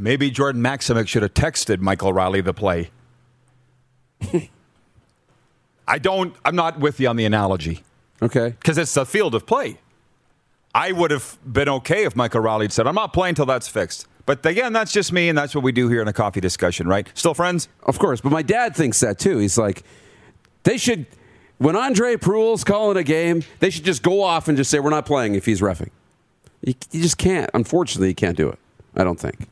[0.00, 2.90] maybe Jordan Maximic should have texted Michael Reilly the play.
[5.88, 6.34] I don't.
[6.44, 7.82] I'm not with you on the analogy
[8.22, 8.50] Okay.
[8.50, 9.78] because it's the field of play.
[10.74, 13.66] I would have been okay if Michael Reilly had said, "I'm not playing until that's
[13.68, 16.40] fixed." But again, that's just me, and that's what we do here in a coffee
[16.40, 17.08] discussion, right?
[17.14, 17.68] Still friends?
[17.82, 19.38] Of course, but my dad thinks that too.
[19.38, 19.82] He's like,
[20.62, 21.06] they should,
[21.58, 24.90] when Andre Proulx's calling a game, they should just go off and just say, we're
[24.90, 25.88] not playing if he's refing.
[26.60, 27.50] You, you just can't.
[27.54, 28.58] Unfortunately, you can't do it.
[28.94, 29.48] I don't think.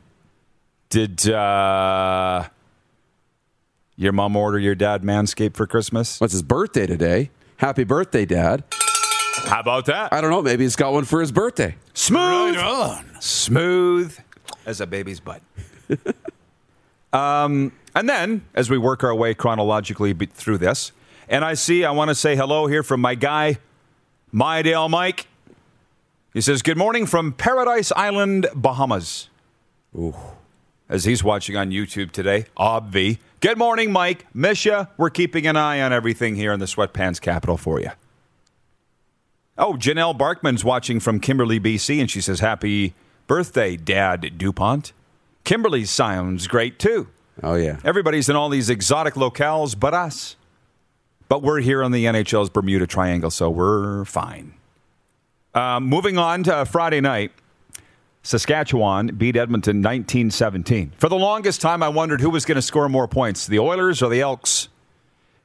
[0.89, 2.47] Did uh,
[3.95, 6.19] your mom order your dad Manscaped for Christmas?
[6.19, 7.29] What's his birthday today?
[7.57, 8.63] Happy birthday, Dad.
[9.45, 10.11] How about that?
[10.11, 10.41] I don't know.
[10.41, 11.75] Maybe he's got one for his birthday.
[11.93, 12.55] Smooth.
[12.55, 13.21] Right on.
[13.21, 14.17] smooth
[14.65, 15.41] as a baby's butt.
[17.13, 20.91] um, and then, as we work our way chronologically be- through this,
[21.27, 23.59] and I see, I want to say hello here from my guy,
[24.33, 25.27] Mydale Mike.
[26.33, 29.29] He says, Good morning from Paradise Island, Bahamas.
[30.89, 33.19] As he's watching on YouTube today, Obvi.
[33.41, 34.25] Good morning, Mike.
[34.33, 34.87] Miss ya.
[34.97, 37.91] We're keeping an eye on everything here in the sweatpants capital for you.
[39.55, 42.95] Oh, Janelle Barkman's watching from Kimberley, BC, and she says, Happy
[43.27, 44.93] birthday, Dad DuPont.
[45.43, 47.07] Kimberley sounds great too.
[47.43, 47.79] Oh, yeah.
[47.85, 50.37] Everybody's in all these exotic locales but us.
[51.27, 54.53] But we're here on the NHL's Bermuda Triangle, so we're fine.
[55.53, 57.31] Um, moving on to Friday night.
[58.23, 60.93] Saskatchewan beat Edmonton 1917.
[60.97, 64.01] For the longest time, I wondered who was going to score more points, the Oilers
[64.01, 64.69] or the Elks.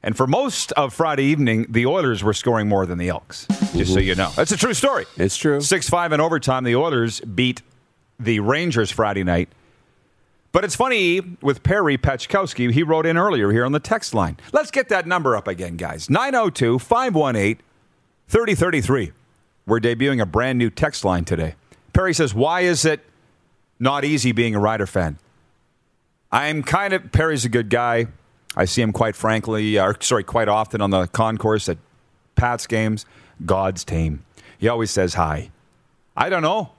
[0.03, 3.95] And for most of Friday evening, the Oilers were scoring more than the Elks, just
[3.95, 4.31] so you know.
[4.37, 5.07] That's a true story.
[5.17, 5.61] It's true.
[5.61, 7.63] 6 5 in overtime, the Oilers beat
[8.19, 9.49] the Rangers Friday night.
[10.53, 14.37] But it's funny with Perry Pachkowski, he wrote in earlier here on the text line.
[14.53, 17.63] Let's get that number up again, guys 902 518
[18.29, 19.13] 3033.
[19.67, 21.55] We're debuting a brand new text line today.
[21.95, 23.01] Perry says, Why is it
[23.79, 25.19] not easy being a Rider fan?
[26.31, 28.09] I'm kind of, Perry's a good guy.
[28.57, 31.79] I see him quite frankly, uh, or sorry, quite often on the concourse at
[32.35, 33.07] Pat's games.
[33.45, 34.25] God's team.
[34.59, 35.51] He always says hi.
[36.17, 36.71] I don't know.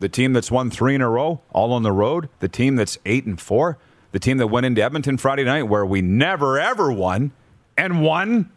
[0.00, 2.28] The team that's won three in a row, all on the road.
[2.38, 3.78] The team that's eight and four.
[4.12, 7.32] The team that went into Edmonton Friday night where we never ever won
[7.76, 8.50] and won.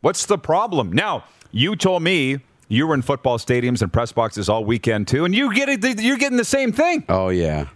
[0.00, 0.92] What's the problem?
[0.92, 2.40] Now, you told me
[2.74, 6.00] you were in football stadiums and press boxes all weekend too, and you get it,
[6.00, 7.04] you're getting the same thing.
[7.08, 7.68] Oh, yeah.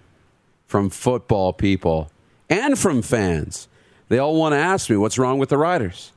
[0.66, 2.10] From football people
[2.50, 3.68] and from fans.
[4.08, 6.12] They all want to ask me what's wrong with the Riders.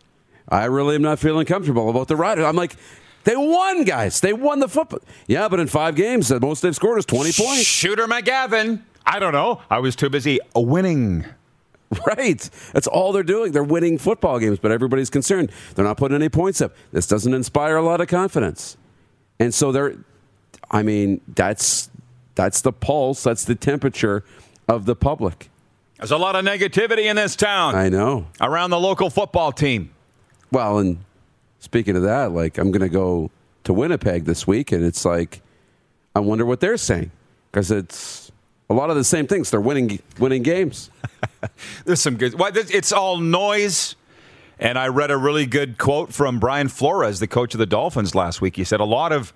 [0.47, 2.45] I really am not feeling comfortable about the Riders.
[2.45, 2.75] I'm like,
[3.23, 4.19] they won, guys.
[4.19, 4.99] They won the football.
[5.27, 7.63] Yeah, but in five games, the most they've scored is 20 points.
[7.63, 8.81] Shooter McGavin.
[9.05, 9.61] I don't know.
[9.69, 11.25] I was too busy winning.
[12.07, 12.49] Right.
[12.71, 13.51] That's all they're doing.
[13.51, 15.51] They're winning football games, but everybody's concerned.
[15.75, 16.73] They're not putting any points up.
[16.93, 18.77] This doesn't inspire a lot of confidence.
[19.39, 19.95] And so they're
[20.69, 21.89] I mean, that's
[22.35, 24.23] that's the pulse, that's the temperature
[24.67, 25.49] of the public.
[25.97, 28.27] There's a lot of negativity in this town I know.
[28.39, 29.91] around the local football team.
[30.51, 30.97] Well, and
[31.59, 33.29] speaking of that, like I'm going to go
[33.65, 35.41] to Winnipeg this week, and it's like
[36.15, 37.11] I wonder what they're saying
[37.51, 38.30] because it's
[38.71, 39.51] a lot of the same things.
[39.51, 40.89] They're winning winning games.
[41.85, 42.39] There's some good.
[42.39, 43.95] Well, it's all noise.
[44.59, 48.13] And I read a really good quote from Brian Flores, the coach of the Dolphins,
[48.13, 48.55] last week.
[48.55, 49.33] He said a lot of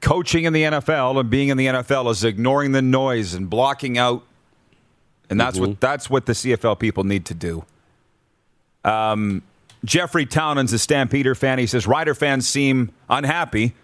[0.00, 3.96] coaching in the NFL and being in the NFL is ignoring the noise and blocking
[3.96, 4.24] out,
[5.30, 7.64] and that's what that's what the CFL people need to do.
[8.84, 9.42] Um,
[9.84, 11.58] Jeffrey Townend's a Stampeder fan.
[11.58, 13.74] He says Rider fans seem unhappy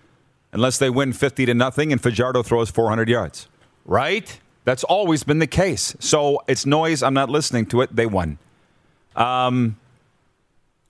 [0.53, 3.49] unless they win 50 to nothing and Fajardo throws 400 yards.
[3.85, 4.41] Right?
[4.65, 5.97] That's always been the case.
[6.01, 7.03] So it's noise.
[7.03, 7.95] I'm not listening to it.
[7.95, 8.39] They won.
[9.17, 9.79] Um,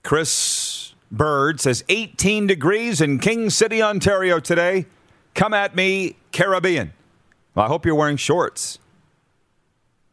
[0.03, 4.85] Chris Bird says 18 degrees in King City, Ontario today.
[5.33, 6.93] Come at me, Caribbean.
[7.55, 8.79] Well, I hope you're wearing shorts.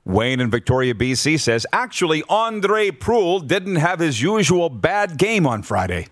[0.04, 5.62] Wayne in Victoria, BC says, actually, Andre Proulx didn't have his usual bad game on
[5.62, 6.06] Friday.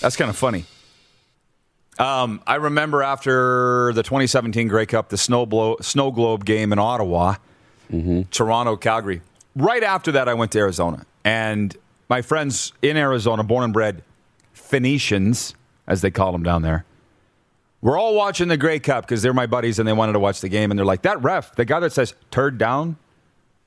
[0.00, 0.64] That's kind of funny.
[1.98, 6.78] Um, I remember after the 2017 Grey Cup, the snow, blow, snow globe game in
[6.78, 7.36] Ottawa,
[8.30, 9.20] Toronto, Calgary.
[9.54, 11.06] Right after that, I went to Arizona.
[11.24, 11.76] And
[12.08, 14.02] my friends in Arizona, born and bred
[14.52, 15.54] Phoenicians,
[15.86, 16.84] as they call them down there,
[17.80, 20.40] we're all watching the Grey Cup because they're my buddies and they wanted to watch
[20.40, 20.70] the game.
[20.70, 22.96] And they're like, that ref, the guy that says turd down,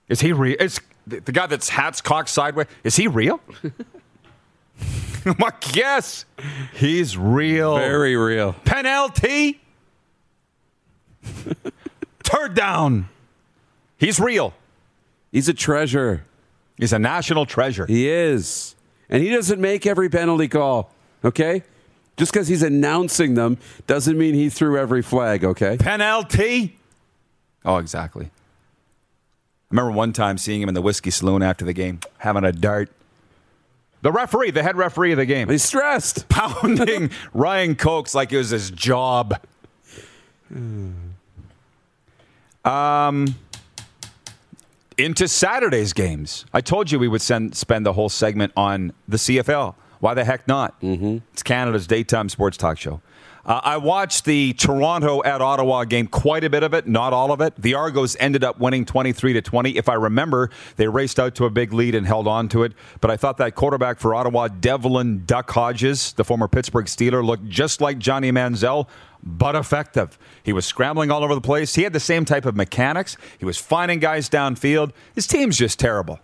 [0.09, 0.57] is he real?
[0.59, 3.39] Is the guy that's hats cocked sideways, is he real?
[5.39, 6.23] Like, yes,
[6.73, 7.75] he's real.
[7.75, 8.53] Very real.
[8.63, 9.59] Penalty.
[12.23, 13.09] turd down.
[13.97, 14.53] He's real.
[15.31, 16.23] He's a treasure.
[16.77, 17.85] He's a national treasure.
[17.85, 18.75] He is.
[19.09, 20.91] And he doesn't make every penalty call,
[21.23, 21.63] okay?
[22.17, 25.77] Just because he's announcing them doesn't mean he threw every flag, okay?
[25.77, 26.77] Penalty.
[27.65, 28.25] Oh, exactly.
[28.25, 28.29] I
[29.71, 32.89] remember one time seeing him in the whiskey saloon after the game, having a dart.
[34.01, 36.29] The referee, the head referee of the game, He's stressed.
[36.29, 39.39] pounding Ryan Cokes like it was his job.
[42.65, 43.35] Um,
[44.97, 46.45] into Saturday's games.
[46.53, 49.75] I told you we would send, spend the whole segment on the CFL.
[50.01, 50.79] Why the heck not?
[50.81, 51.19] Mm-hmm.
[51.31, 53.01] It's Canada's daytime sports talk show.
[53.47, 57.31] Uh, I watched the Toronto at Ottawa game, quite a bit of it, not all
[57.31, 57.55] of it.
[57.57, 59.77] The Argos ended up winning 23 to 20.
[59.77, 62.73] If I remember, they raced out to a big lead and held on to it.
[62.99, 67.47] But I thought that quarterback for Ottawa, Devlin Duck Hodges, the former Pittsburgh Steeler, looked
[67.47, 68.89] just like Johnny Manziel,
[69.23, 70.19] but effective.
[70.43, 71.73] He was scrambling all over the place.
[71.75, 73.15] He had the same type of mechanics.
[73.37, 74.91] He was finding guys downfield.
[75.15, 76.19] His team's just terrible.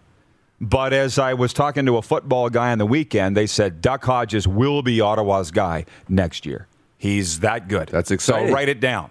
[0.60, 4.04] But as I was talking to a football guy on the weekend, they said Duck
[4.04, 6.68] Hodges will be Ottawa's guy next year.
[7.04, 7.90] He's that good.
[7.90, 8.48] That's exciting.
[8.48, 9.10] So write it down.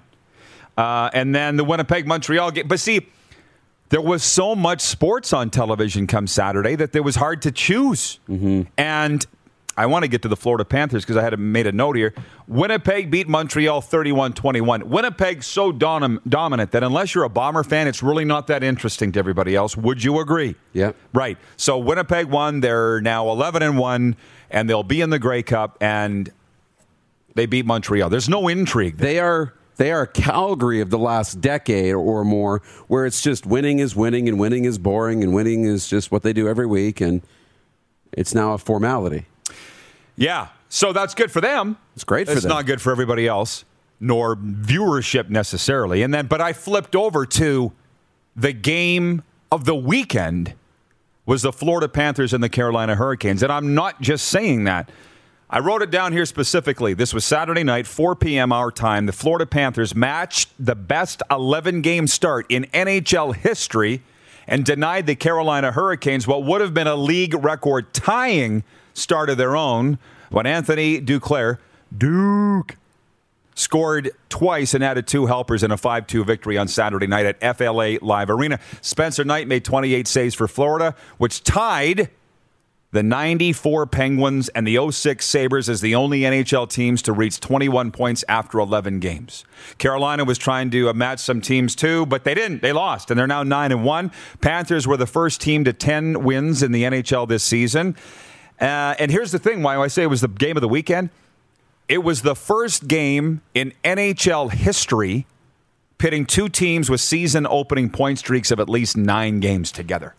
[0.79, 2.67] Uh, and then the Winnipeg Montreal game.
[2.67, 3.07] But see,
[3.91, 8.19] there was so much sports on television come Saturday that it was hard to choose.
[8.79, 9.27] And
[9.77, 12.15] I want to get to the Florida Panthers because I had made a note here.
[12.49, 14.89] Winnipeg beat Montreal 31 21.
[14.89, 19.13] Winnipeg's so dom- dominant that unless you're a Bomber fan, it's really not that interesting
[19.13, 19.77] to everybody else.
[19.77, 20.55] Would you agree?
[20.73, 20.93] Yeah.
[21.13, 21.37] Right.
[21.59, 22.61] So Winnipeg won.
[22.61, 24.17] They're now 11 and 1,
[24.51, 26.33] and they'll be in the Grey Cup, and
[27.35, 28.11] they beat Montreal.
[28.11, 28.99] There's no intrigue.
[28.99, 29.07] There.
[29.07, 33.79] They are They are Calgary of the last decade or more, where it's just winning
[33.79, 37.01] is winning and winning is boring and winning is just what they do every week,
[37.01, 37.23] and
[38.13, 39.27] it's now a formality.
[40.15, 41.79] Yeah, so that's good for them.
[41.95, 42.51] It's great for it's them.
[42.51, 43.65] not good for everybody else,
[43.99, 46.03] nor viewership necessarily.
[46.03, 47.73] And then, but I flipped over to
[48.37, 50.55] the game of the weekend
[51.25, 54.91] was the Florida Panthers and the Carolina Hurricanes, and I'm not just saying that.
[55.55, 56.95] I wrote it down here specifically.
[56.95, 58.53] This was Saturday night, 4 p.m.
[58.53, 59.05] our time.
[59.05, 64.01] The Florida Panthers matched the best 11 game start in NHL history
[64.47, 69.37] and denied the Carolina Hurricanes what would have been a league record tying start of
[69.37, 69.99] their own
[70.31, 71.59] when Anthony Duclair,
[71.95, 72.79] Duke,
[73.55, 77.59] scored twice and added two helpers in a 5 2 victory on Saturday night at
[77.59, 78.59] FLA Live Arena.
[78.81, 82.09] Spencer Knight made 28 saves for Florida, which tied
[82.93, 87.91] the 94 Penguins and the 06 Sabres as the only NHL teams to reach 21
[87.91, 89.45] points after 11 games.
[89.79, 92.61] Carolina was trying to match some teams too, but they didn't.
[92.61, 94.13] They lost, and they're now 9 and 1.
[94.43, 97.97] Panthers were the first team to 10 wins in the NHL this season.
[98.61, 100.69] Uh, and here's the thing why do I say it was the game of the
[100.69, 101.09] weekend.
[101.89, 105.27] It was the first game in NHL history
[105.97, 110.15] pitting two teams with season opening point streaks of at least nine games together.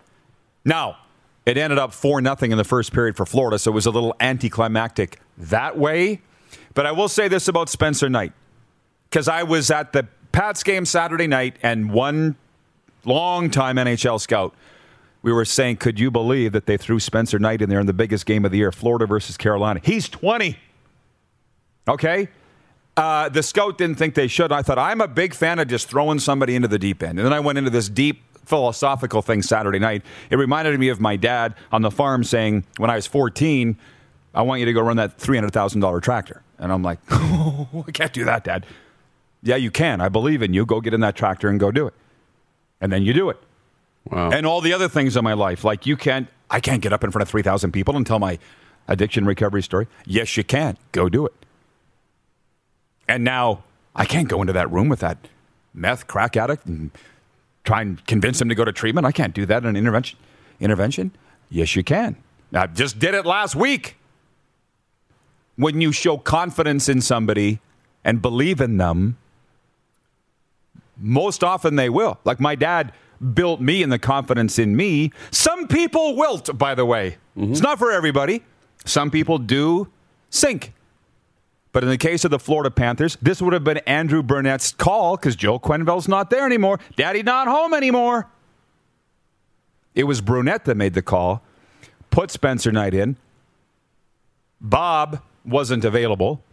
[0.66, 0.98] Now,
[1.46, 3.92] it ended up 4 nothing in the first period for Florida, so it was a
[3.92, 6.22] little anticlimactic that way.
[6.74, 8.34] But I will say this about Spencer Knight
[9.10, 12.36] because I was at the Pats game Saturday night, and one
[13.06, 14.56] long-time NHL scout,
[15.22, 17.94] we were saying, could you believe that they threw Spencer Knight in there in the
[17.94, 19.80] biggest game of the year, Florida versus Carolina?
[19.84, 20.58] He's 20.
[21.88, 22.30] Okay?
[22.98, 24.52] Uh, the scout didn't think they should.
[24.52, 27.20] I thought, I'm a big fan of just throwing somebody into the deep end.
[27.20, 30.04] And then I went into this deep philosophical thing Saturday night.
[30.30, 33.78] It reminded me of my dad on the farm saying, when I was 14,
[34.34, 36.42] I want you to go run that $300,000 tractor.
[36.58, 38.66] And I'm like, oh, I can't do that, Dad.
[39.42, 40.02] Yeah, you can.
[40.02, 40.66] I believe in you.
[40.66, 41.94] Go get in that tractor and go do it.
[42.80, 43.38] And then you do it.
[44.10, 44.32] Wow.
[44.32, 45.64] And all the other things in my life.
[45.64, 48.40] Like you can't, I can't get up in front of 3,000 people and tell my
[48.88, 49.88] addiction recovery story.
[50.06, 50.78] Yes, you can.
[50.92, 51.34] Go do it.
[53.08, 53.64] And now
[53.96, 55.18] I can't go into that room with that
[55.74, 56.92] meth crack addict and
[57.64, 59.06] try and convince them to go to treatment.
[59.06, 60.20] I can't do that in an intervention.
[60.60, 61.12] Intervention?
[61.50, 62.16] Yes, you can.
[62.54, 63.98] I just did it last week.
[65.56, 67.60] When you show confidence in somebody
[68.04, 69.18] and believe in them,
[70.98, 72.20] most often they will.
[72.24, 72.92] Like my dad
[73.34, 75.12] built me and the confidence in me.
[75.32, 77.18] Some people wilt, by the way.
[77.36, 77.64] It's mm-hmm.
[77.64, 78.44] not for everybody.
[78.86, 79.88] Some people do
[80.30, 80.74] sink.
[81.74, 85.18] But in the case of the Florida Panthers, this would have been Andrew Brunette's call
[85.18, 86.80] because Joe Quenneville's not there anymore.
[86.96, 88.30] Daddy not home anymore.
[89.96, 91.44] It was Brunette that made the call,
[92.12, 93.18] put Spencer Knight in.
[94.62, 96.44] Bob wasn't available.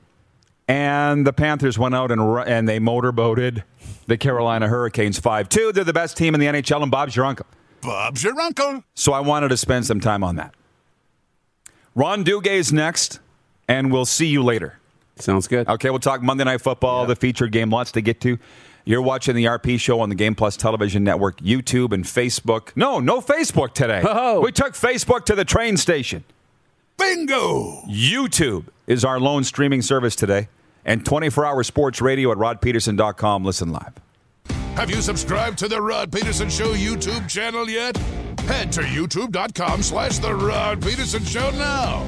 [0.66, 3.64] And the Panthers went out and, and they motorboated
[4.06, 5.72] the Carolina Hurricanes 5 2.
[5.72, 7.46] They're the best team in the NHL, and Bob's your uncle.
[7.80, 8.84] Bob's your uncle.
[8.94, 10.54] So I wanted to spend some time on that.
[11.94, 13.18] Ron Duguay's next,
[13.66, 14.79] and we'll see you later.
[15.22, 15.68] Sounds good.
[15.68, 18.38] Okay, we'll talk Monday Night Football, the featured game, lots to get to.
[18.84, 22.70] You're watching the RP show on the Game Plus Television Network, YouTube, and Facebook.
[22.74, 24.02] No, no Facebook today.
[24.04, 24.40] Oh.
[24.40, 26.24] We took Facebook to the train station.
[26.98, 27.82] Bingo.
[27.88, 30.48] YouTube is our lone streaming service today,
[30.84, 33.44] and 24 hour sports radio at rodpedersen.com.
[33.44, 33.92] Listen live.
[34.76, 37.96] Have you subscribed to the Rod Pedersen Show YouTube channel yet?
[38.40, 42.06] Head to youtube.com slash the Rod Pedersen Show now.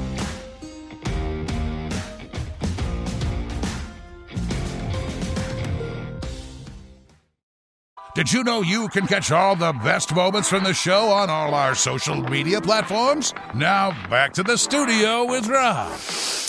[8.15, 11.55] Did you know you can catch all the best moments from the show on all
[11.55, 13.33] our social media platforms?
[13.55, 15.99] Now back to the studio with Rob.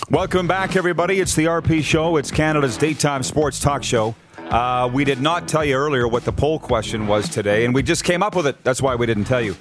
[0.10, 1.22] Welcome back, everybody.
[1.22, 2.18] It's the RP Show.
[2.18, 4.14] It's Canada's daytime sports talk show.
[4.38, 7.82] Uh, we did not tell you earlier what the poll question was today, and we
[7.82, 8.62] just came up with it.
[8.66, 9.56] That's why we didn't tell you.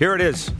[0.00, 0.50] Here it is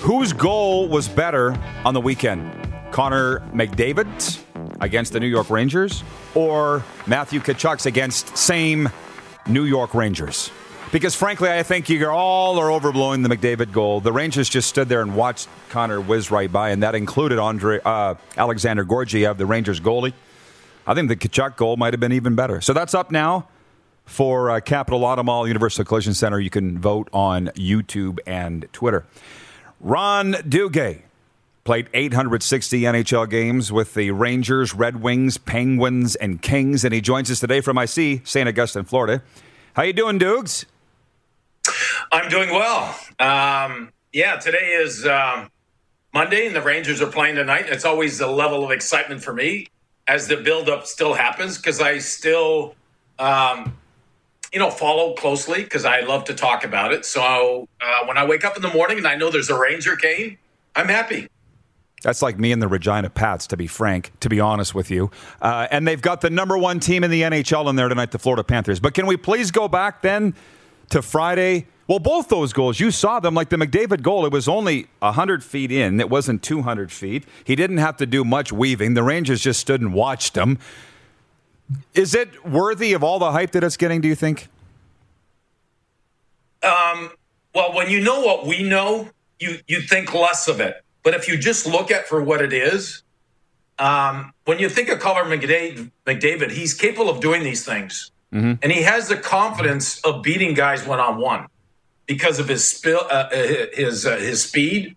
[0.00, 2.50] Whose goal was better on the weekend?
[2.90, 4.42] Connor McDavid
[4.80, 6.02] against the New York Rangers
[6.34, 8.88] or Matthew Tkachuk's against same
[9.46, 10.50] New York Rangers?
[10.92, 14.00] Because frankly, I think you all are overblowing the McDavid goal.
[14.00, 17.80] The Rangers just stood there and watched Connor whiz right by, and that included Andre
[17.84, 20.12] uh, Alexander Georgiev, the Rangers goalie.
[20.86, 22.60] I think the Tkachuk goal might have been even better.
[22.60, 23.48] So that's up now
[24.04, 26.38] for uh, Capital Auto Mall Universal Collision Center.
[26.38, 29.04] You can vote on YouTube and Twitter.
[29.80, 31.02] Ron Duguay
[31.64, 37.30] played 860 NHL games with the Rangers, Red Wings, Penguins, and Kings, and he joins
[37.30, 38.46] us today from IC, St.
[38.46, 39.22] Augustine, Florida.
[39.74, 40.66] How you doing, Dukes?
[42.12, 42.94] I'm doing well.
[43.18, 45.50] Um, yeah, today is um,
[46.12, 47.64] Monday, and the Rangers are playing tonight.
[47.68, 49.66] It's always a level of excitement for me.
[50.06, 52.74] as the buildup still happens because I still,
[53.18, 53.76] um,
[54.52, 57.06] you know, follow closely because I love to talk about it.
[57.06, 59.96] So uh, when I wake up in the morning and I know there's a Ranger
[59.96, 60.36] game,
[60.76, 61.28] I'm happy.
[62.04, 65.10] That's like me and the Regina Pats, to be frank, to be honest with you.
[65.40, 68.18] Uh, and they've got the number one team in the NHL in there tonight, the
[68.18, 68.78] Florida Panthers.
[68.78, 70.34] But can we please go back then
[70.90, 71.66] to Friday?
[71.88, 73.32] Well, both those goals, you saw them.
[73.32, 77.24] Like the McDavid goal, it was only 100 feet in, it wasn't 200 feet.
[77.42, 78.92] He didn't have to do much weaving.
[78.92, 80.58] The Rangers just stood and watched him.
[81.94, 84.48] Is it worthy of all the hype that it's getting, do you think?
[86.62, 87.12] Um,
[87.54, 89.08] well, when you know what we know,
[89.40, 90.83] you, you think less of it.
[91.04, 93.02] But if you just look at for what it is,
[93.78, 98.10] um, when you think of McDavid, McDavid, he's capable of doing these things.
[98.32, 98.54] Mm-hmm.
[98.62, 101.46] And he has the confidence of beating guys one on one
[102.06, 104.96] because of his spill, uh, uh, his uh, his speed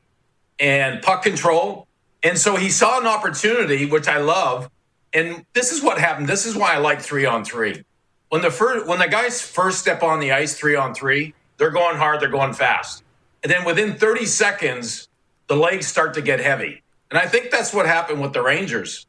[0.59, 1.87] and puck control.
[2.23, 4.69] And so he saw an opportunity, which I love.
[5.13, 6.27] And this is what happened.
[6.27, 7.83] This is why I like three on three.
[8.29, 11.71] When the first when the guys first step on the ice three on three, they're
[11.71, 13.03] going hard, they're going fast.
[13.43, 15.07] And then within 30 seconds,
[15.47, 16.83] the legs start to get heavy.
[17.09, 19.05] And I think that's what happened with the Rangers.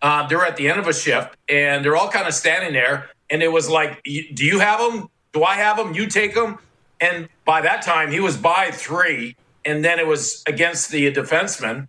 [0.00, 3.10] Uh, they're at the end of a shift and they're all kind of standing there.
[3.30, 5.08] And it was like, do you have them?
[5.32, 5.94] Do I have them?
[5.94, 6.58] You take them.
[7.00, 9.36] And by that time, he was by three.
[9.64, 11.88] And then it was against the defenseman.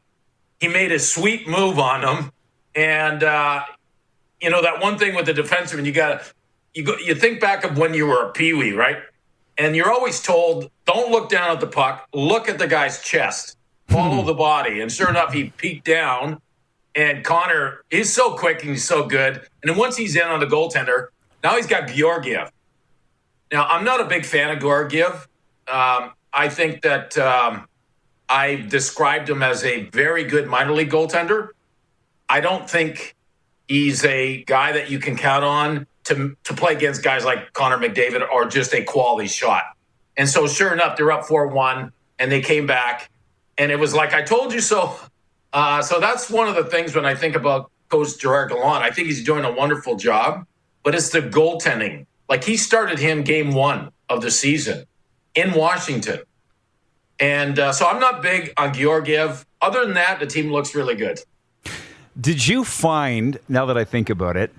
[0.59, 2.31] He made a sweet move on them.
[2.75, 3.63] And, uh,
[4.41, 6.33] you know, that one thing with the defenseman, you got to,
[6.73, 8.97] you, go, you think back of when you were a peewee, right?
[9.57, 13.57] And you're always told, don't look down at the puck, look at the guy's chest
[13.93, 14.27] follow hmm.
[14.27, 14.81] the body.
[14.81, 16.41] And sure enough, he peeked down.
[16.95, 19.35] And Connor is so quick and he's so good.
[19.35, 21.07] And then once he's in on the goaltender,
[21.43, 22.51] now he's got Georgiev.
[23.51, 25.27] Now, I'm not a big fan of Georgiev.
[25.67, 27.67] Um, I think that um,
[28.29, 31.49] I described him as a very good minor league goaltender.
[32.29, 33.15] I don't think
[33.67, 37.77] he's a guy that you can count on to, to play against guys like Connor
[37.77, 39.63] McDavid or just a quality shot.
[40.15, 43.09] And so, sure enough, they're up 4 1 and they came back
[43.57, 44.95] and it was like I told you so.
[45.51, 48.83] Uh, so that's one of the things when I think about Coach Gerard Gallant.
[48.83, 50.45] I think he's doing a wonderful job,
[50.81, 52.05] but it's the goaltending.
[52.27, 54.85] Like he started him game one of the season
[55.35, 56.21] in Washington,
[57.19, 59.45] and uh, so I'm not big on Georgiev.
[59.61, 61.19] Other than that, the team looks really good.
[62.19, 64.51] Did you find now that I think about it?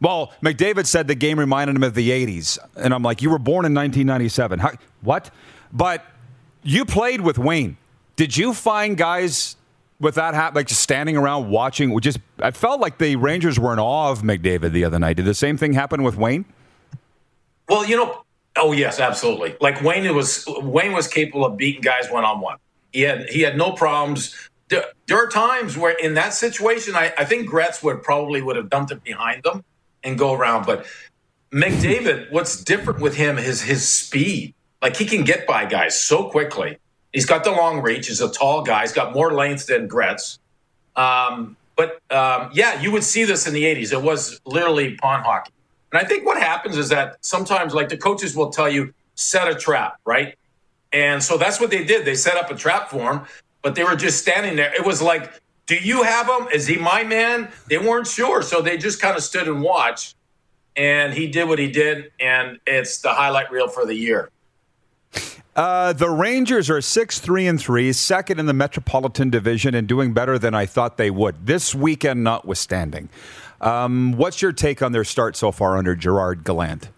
[0.00, 3.38] Well, McDavid said the game reminded him of the '80s, and I'm like, you were
[3.38, 4.58] born in 1997.
[4.58, 4.72] How,
[5.02, 5.30] what?
[5.72, 6.04] But
[6.62, 7.76] you played with Wayne.
[8.20, 9.56] Did you find guys
[9.98, 11.98] with that hat, like just standing around watching?
[12.00, 15.16] Just I felt like the Rangers were in awe of McDavid the other night.
[15.16, 16.44] Did the same thing happen with Wayne?
[17.66, 18.22] Well, you know,
[18.56, 19.56] oh yes, absolutely.
[19.58, 22.58] Like Wayne was Wayne was capable of beating guys one on one.
[22.92, 24.36] He had he had no problems.
[24.68, 28.56] There, there, are times where in that situation, I, I think Gretz would probably would
[28.56, 29.64] have dumped it behind them
[30.04, 30.66] and go around.
[30.66, 30.84] But
[31.54, 34.52] McDavid, what's different with him is his speed.
[34.82, 36.76] Like he can get by guys so quickly.
[37.12, 38.08] He's got the long reach.
[38.08, 38.82] He's a tall guy.
[38.82, 40.38] He's got more length than Gretz.
[40.96, 43.92] Um, but um, yeah, you would see this in the 80s.
[43.92, 45.52] It was literally pond hockey.
[45.92, 49.48] And I think what happens is that sometimes, like the coaches will tell you, set
[49.48, 50.36] a trap, right?
[50.92, 52.04] And so that's what they did.
[52.04, 53.22] They set up a trap for him,
[53.62, 54.74] but they were just standing there.
[54.74, 55.32] It was like,
[55.66, 56.48] do you have him?
[56.52, 57.48] Is he my man?
[57.68, 58.42] They weren't sure.
[58.42, 60.16] So they just kind of stood and watched.
[60.76, 62.12] And he did what he did.
[62.18, 64.30] And it's the highlight reel for the year.
[65.60, 70.14] Uh, the Rangers are six three and three, second in the Metropolitan Division, and doing
[70.14, 71.44] better than I thought they would.
[71.46, 73.10] This weekend, notwithstanding,
[73.60, 76.88] um, what's your take on their start so far under Gerard Gallant?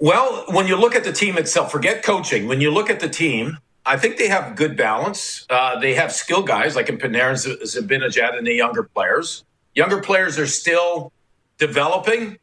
[0.00, 2.46] Well, when you look at the team itself, forget coaching.
[2.46, 3.56] When you look at the team,
[3.86, 5.46] I think they have good balance.
[5.48, 9.44] Uh, they have skill guys like in Panarin, Zibanejad, and the younger players.
[9.74, 11.10] Younger players are still
[11.56, 12.36] developing.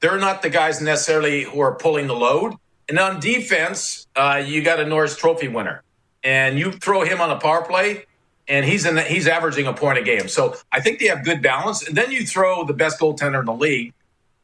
[0.00, 2.52] They're not the guys necessarily who are pulling the load
[2.88, 5.82] and on defense, uh, you got a Norris Trophy winner,
[6.24, 8.04] and you throw him on a power play,
[8.48, 10.28] and he's in the, he's averaging a point a game.
[10.28, 11.86] So I think they have good balance.
[11.86, 13.92] And then you throw the best goaltender in the league,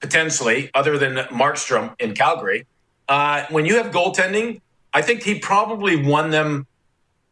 [0.00, 2.66] potentially, other than Markstrom in Calgary.
[3.08, 4.60] Uh, when you have goaltending,
[4.92, 6.66] I think he probably won them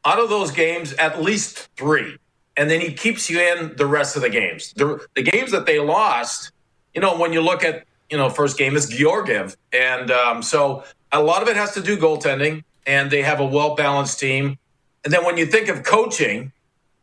[0.05, 2.17] out of those games at least three,
[2.57, 4.73] and then he keeps you in the rest of the games.
[4.75, 6.53] The, the games that they lost,
[6.95, 10.85] you know, when you look at you know first game is Georgiev, and um, so
[11.13, 14.59] a lot of it has to do goaltending, and they have a well balanced team.
[15.05, 16.53] And then when you think of coaching,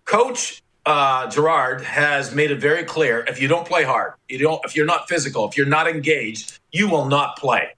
[0.05, 4.61] Coach uh, Gerard has made it very clear: if you don't play hard, you don't,
[4.65, 7.75] if you're not physical, if you're not engaged, you will not play.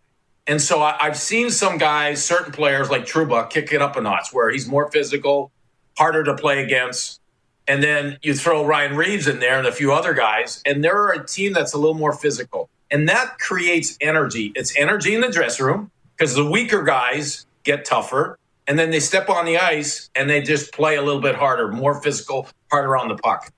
[0.47, 4.01] And so I, have seen some guys, certain players like Trouba, kick it up a
[4.01, 5.51] notch, where he's more physical,
[5.97, 7.19] harder to play against.
[7.67, 11.09] And then you throw Ryan Reaves in there and a few other guys, and they're
[11.09, 12.69] a team that's a little more physical.
[12.89, 14.51] And that creates energy.
[14.55, 15.91] It's energy in the dressing room
[16.21, 18.37] because the weaker guys get tougher.
[18.67, 21.69] And then they step on the ice and they just play a little bit harder,
[21.69, 23.51] more physical, harder on the puck.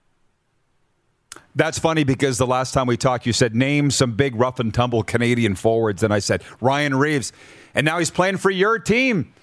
[1.55, 4.74] That's funny because the last time we talked, you said name some big rough and
[4.74, 7.34] tumble Canadian forwards, and I said Ryan Reaves,
[7.76, 9.34] and now he's playing for your team.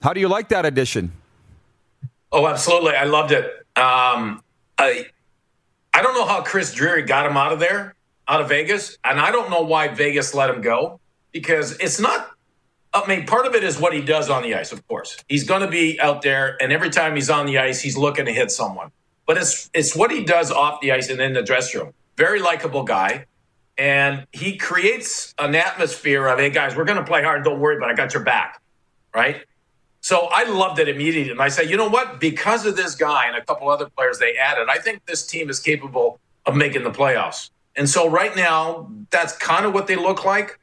[0.00, 1.12] How do you like that addition?
[2.32, 3.44] Oh, absolutely, I loved it.
[3.76, 4.42] Um,
[4.78, 5.06] I
[5.92, 7.94] I don't know how Chris Drury got him out of there,
[8.26, 10.98] out of Vegas, and I don't know why Vegas let him go
[11.32, 12.30] because it's not.
[12.92, 14.72] I mean, part of it is what he does on the ice.
[14.72, 17.80] Of course, he's going to be out there, and every time he's on the ice,
[17.80, 18.90] he's looking to hit someone
[19.28, 21.92] but it's it's what he does off the ice and in the dressing room.
[22.16, 23.26] Very likable guy,
[23.76, 27.44] and he creates an atmosphere of hey guys, we're going to play hard.
[27.44, 28.60] Don't worry, but I got your back,
[29.14, 29.44] right?
[30.00, 32.18] So I loved it immediately, and I said, you know what?
[32.18, 35.50] Because of this guy and a couple other players they added, I think this team
[35.50, 37.50] is capable of making the playoffs.
[37.76, 40.58] And so right now, that's kind of what they look like,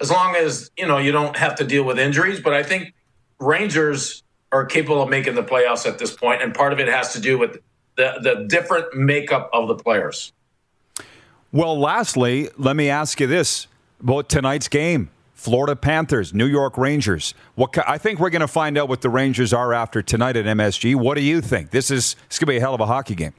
[0.00, 2.40] as long as you know you don't have to deal with injuries.
[2.40, 2.94] But I think
[3.38, 4.22] Rangers
[4.52, 7.20] are capable of making the playoffs at this point, and part of it has to
[7.20, 7.58] do with
[7.96, 10.32] the, the different makeup of the players.
[11.52, 13.66] Well, lastly, let me ask you this
[14.00, 15.10] about tonight's game.
[15.34, 17.32] Florida Panthers, New York Rangers.
[17.54, 20.44] What I think we're going to find out what the Rangers are after tonight at
[20.44, 20.96] MSG.
[20.96, 21.70] What do you think?
[21.70, 23.34] This is this going to be a hell of a hockey game.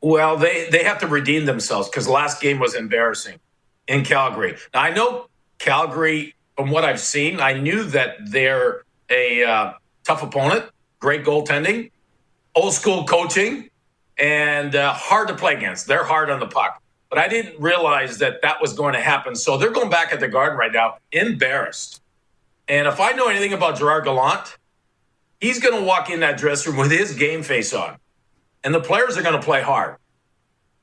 [0.00, 3.40] Well, they they have to redeem themselves because last game was embarrassing
[3.86, 4.56] in Calgary.
[4.74, 5.26] Now I know
[5.58, 9.72] Calgary, from what I've seen, I knew that they're a uh,
[10.04, 10.66] tough opponent,
[10.98, 11.90] great goaltending,
[12.54, 13.70] old school coaching
[14.18, 15.86] and uh, hard to play against.
[15.86, 16.82] They're hard on the puck.
[17.10, 19.36] But I didn't realize that that was going to happen.
[19.36, 22.00] So they're going back at the garden right now, embarrassed.
[22.68, 24.56] And if I know anything about Gerard Gallant,
[25.40, 27.98] he's going to walk in that dressing room with his game face on.
[28.64, 29.96] And the players are going to play hard.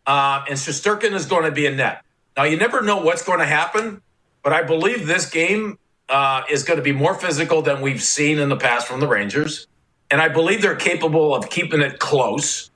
[0.05, 2.03] Uh, and Shesterkin is going to be in net.
[2.37, 4.01] Now, you never know what's going to happen,
[4.43, 5.77] but I believe this game
[6.07, 9.07] uh, is going to be more physical than we've seen in the past from the
[9.07, 9.67] Rangers
[10.11, 12.71] and I believe they're capable of keeping it close.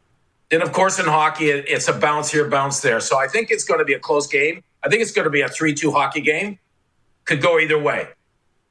[0.52, 3.00] And of course, in hockey, it's a bounce here, bounce there.
[3.00, 4.64] So I think it's going to be a close game.
[4.84, 6.60] I think it's going to be a 3 2 hockey game.
[7.26, 8.10] Could go either way.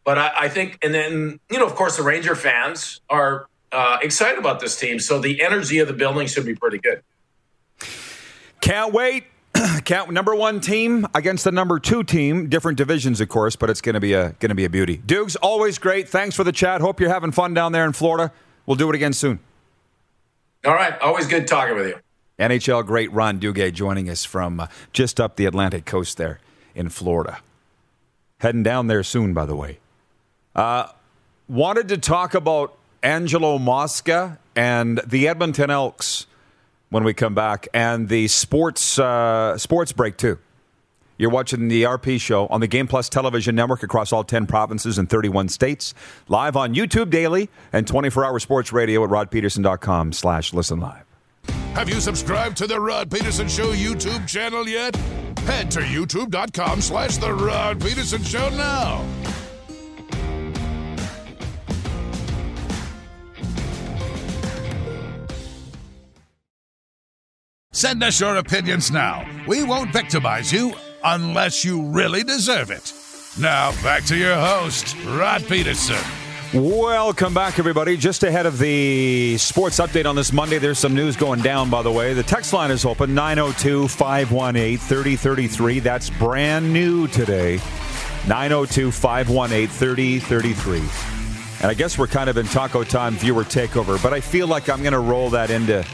[0.05, 3.99] But I, I, think, and then, you know, of course, the Ranger fans are uh,
[4.03, 5.01] excited about this team.
[5.01, 7.03] So the energy of the building should be pretty good.
[8.61, 9.25] Can't wait.
[9.85, 12.49] Can't number one team against the number two team.
[12.49, 14.97] Different divisions, of course, but it's going to be a going to be a beauty.
[14.97, 16.09] Dukes, always great.
[16.09, 16.81] Thanks for the chat.
[16.81, 18.33] Hope you're having fun down there in Florida.
[18.67, 19.41] We'll do it again soon.
[20.65, 20.99] All right.
[21.01, 21.97] Always good talking with you.
[22.39, 26.41] NHL great Ron Duguay joining us from uh, just up the Atlantic coast there
[26.75, 27.41] in Florida.
[28.39, 29.79] Heading down there soon, by the way.
[30.55, 30.89] Uh,
[31.49, 36.27] wanted to talk about Angelo Mosca and the Edmonton Elks
[36.93, 40.39] when we come back, and the sports uh, sports break too.
[41.17, 44.99] You're watching the RP show on the Game Plus television network across all 10 provinces
[44.99, 45.95] and 31 states.
[46.29, 51.05] Live on YouTube daily and 24-hour sports radio at rodpedersen.com slash listen live.
[51.75, 54.97] Have you subscribed to the Rod Pedersen Show YouTube channel yet?
[55.47, 59.07] Head to youtube.com slash the Rod Pedersen Show now.
[67.75, 69.27] Send us your opinions now.
[69.47, 72.93] We won't victimize you unless you really deserve it.
[73.41, 75.97] Now, back to your host, Rod Pedersen.
[76.53, 77.97] Welcome back, everybody.
[77.97, 81.81] Just ahead of the sports update on this Monday, there's some news going down, by
[81.81, 82.13] the way.
[82.13, 85.79] The text line is open 902 518 3033.
[85.79, 87.57] That's brand new today.
[88.29, 90.79] 902 518 3033.
[91.63, 94.69] And I guess we're kind of in taco time viewer takeover, but I feel like
[94.69, 95.87] I'm going to roll that into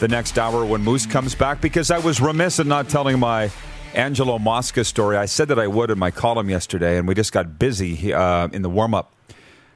[0.00, 3.50] the next hour when Moose comes back because I was remiss in not telling my
[3.94, 5.16] Angelo Mosca story.
[5.16, 8.48] I said that I would in my column yesterday, and we just got busy uh,
[8.48, 9.12] in the warm up.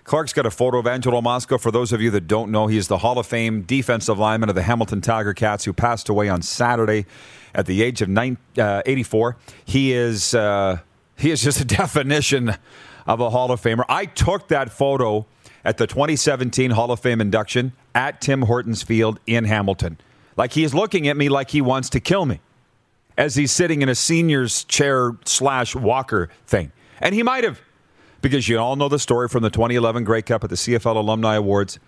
[0.05, 1.59] Clark's got a photo of Angelo Mosca.
[1.59, 4.55] For those of you that don't know, he's the Hall of Fame defensive lineman of
[4.55, 7.07] the Hamilton Tiger Cats who passed away on Saturday
[7.55, 9.37] at the age of nine, uh, 84.
[9.65, 10.79] He is, uh,
[11.17, 12.55] he is just a definition
[13.07, 13.85] of a Hall of Famer.
[13.89, 15.27] I took that photo
[15.65, 19.99] at the 2017 Hall of Fame induction at Tim Hortons Field in Hamilton.
[20.39, 22.41] Like he is looking at me like he wants to kill me
[23.19, 26.71] as he's sitting in a senior's chair slash walker thing.
[27.01, 27.61] And he might have,
[28.23, 31.35] because you all know the story from the 2011 Grey Cup at the CFL Alumni
[31.35, 31.81] Awards,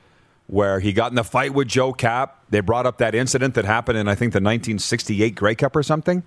[0.48, 2.44] where he got in the fight with Joe Kapp.
[2.51, 5.84] They brought up that incident that happened in, I think, the 1968 Grey Cup or
[5.84, 6.24] something.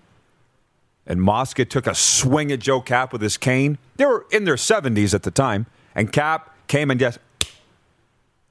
[1.06, 3.78] And Mosca took a swing at Joe Kapp with his cane.
[3.98, 5.66] They were in their 70s at the time.
[5.94, 7.20] And Kapp came and just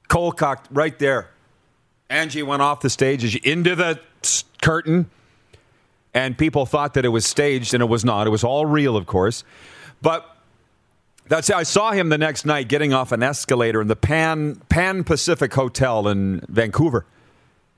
[0.07, 1.32] cold cocked right there
[2.13, 3.99] Angie went off the stage into the
[4.61, 5.09] curtain,
[6.13, 8.27] and people thought that it was staged, and it was not.
[8.27, 9.43] It was all real, of course.
[10.01, 10.29] But
[11.27, 15.03] that's I saw him the next night getting off an escalator in the Pan Pan
[15.03, 17.05] Pacific Hotel in Vancouver,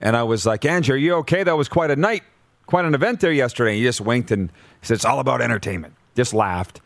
[0.01, 1.43] and I was like, Angie, are you okay?
[1.43, 2.23] That was quite a night,
[2.65, 3.71] quite an event there yesterday.
[3.71, 6.81] And he just winked and said, "It's all about entertainment." Just laughed.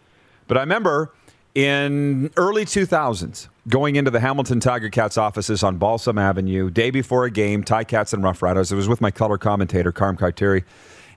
[0.48, 1.12] But I remember
[1.60, 7.26] in early 2000s going into the Hamilton Tiger Cats offices on Balsam Avenue, day before
[7.26, 8.72] a game, Ticats and Rough Riders.
[8.72, 10.64] It was with my color commentator, Carm Carteri.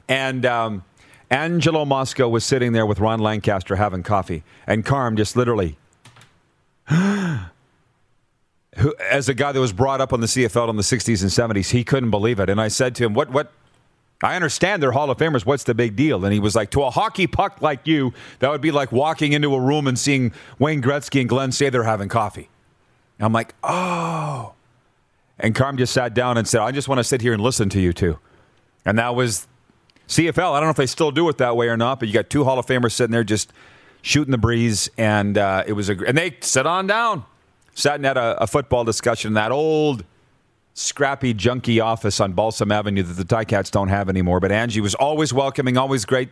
[0.09, 0.83] And um,
[1.31, 4.43] Angelo Mosca was sitting there with Ron Lancaster having coffee.
[4.67, 5.79] And Carm just literally,
[6.89, 7.47] who,
[8.99, 11.71] as a guy that was brought up on the CFL in the 60s and 70s,
[11.71, 12.51] he couldn't believe it.
[12.51, 13.53] And I said to him, What, what,
[14.23, 15.45] I understand they're Hall of Famers.
[15.45, 16.25] What's the big deal?
[16.25, 19.33] And he was like, to a hockey puck like you, that would be like walking
[19.33, 22.49] into a room and seeing Wayne Gretzky and Glenn say they're having coffee.
[23.19, 24.55] And I'm like, oh.
[25.39, 27.69] And Carm just sat down and said, I just want to sit here and listen
[27.71, 28.19] to you two.
[28.85, 29.47] And that was
[30.09, 30.53] CFL.
[30.53, 32.31] I don't know if they still do it that way or not, but you got
[32.31, 33.53] two Hall of Famers sitting there just
[34.03, 34.91] shooting the breeze.
[34.97, 37.25] And uh, it was a, and they sat on down,
[37.75, 40.05] sat and had a, a football discussion in that old
[40.75, 44.41] scrappy, junky office on Balsam Avenue that the Ticats don't have anymore.
[44.41, 46.31] But Angie was always welcoming, always great,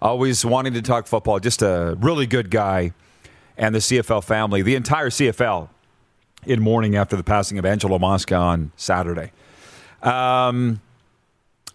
[0.00, 1.40] always wanting to talk football.
[1.40, 2.92] Just a really good guy.
[3.56, 5.68] And the CFL family, the entire CFL,
[6.44, 9.30] in mourning after the passing of Angelo Mosca on Saturday.
[10.02, 10.80] Um,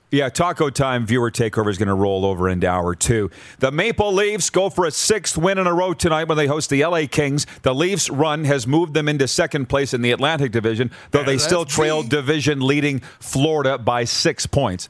[0.10, 3.30] yeah, Taco Time viewer takeover is going to roll over into hour two.
[3.60, 6.70] The Maple Leafs go for a sixth win in a row tonight when they host
[6.70, 7.46] the LA Kings.
[7.64, 11.38] The Leafs' run has moved them into second place in the Atlantic Division, though they
[11.38, 14.88] still trail division leading Florida by six points.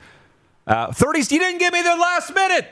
[0.68, 2.68] Uh, 30s, you didn't give me the last minute.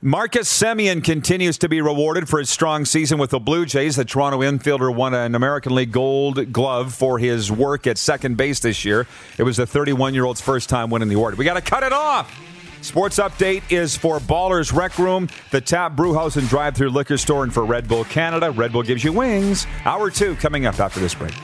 [0.00, 3.96] Marcus Semien continues to be rewarded for his strong season with the Blue Jays.
[3.96, 8.60] The Toronto infielder won an American League Gold Glove for his work at second base
[8.60, 9.08] this year.
[9.38, 11.36] It was the 31 year old's first time winning the award.
[11.36, 12.32] We got to cut it off.
[12.80, 17.42] Sports update is for Ballers Rec Room, the Tap Brewhouse and Drive Through Liquor Store,
[17.42, 18.52] and for Red Bull Canada.
[18.52, 19.66] Red Bull gives you wings.
[19.84, 21.34] Hour two coming up after this break.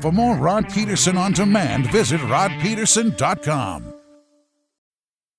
[0.00, 3.93] For more Rod Pedersen on demand, visit rodpedersen.com.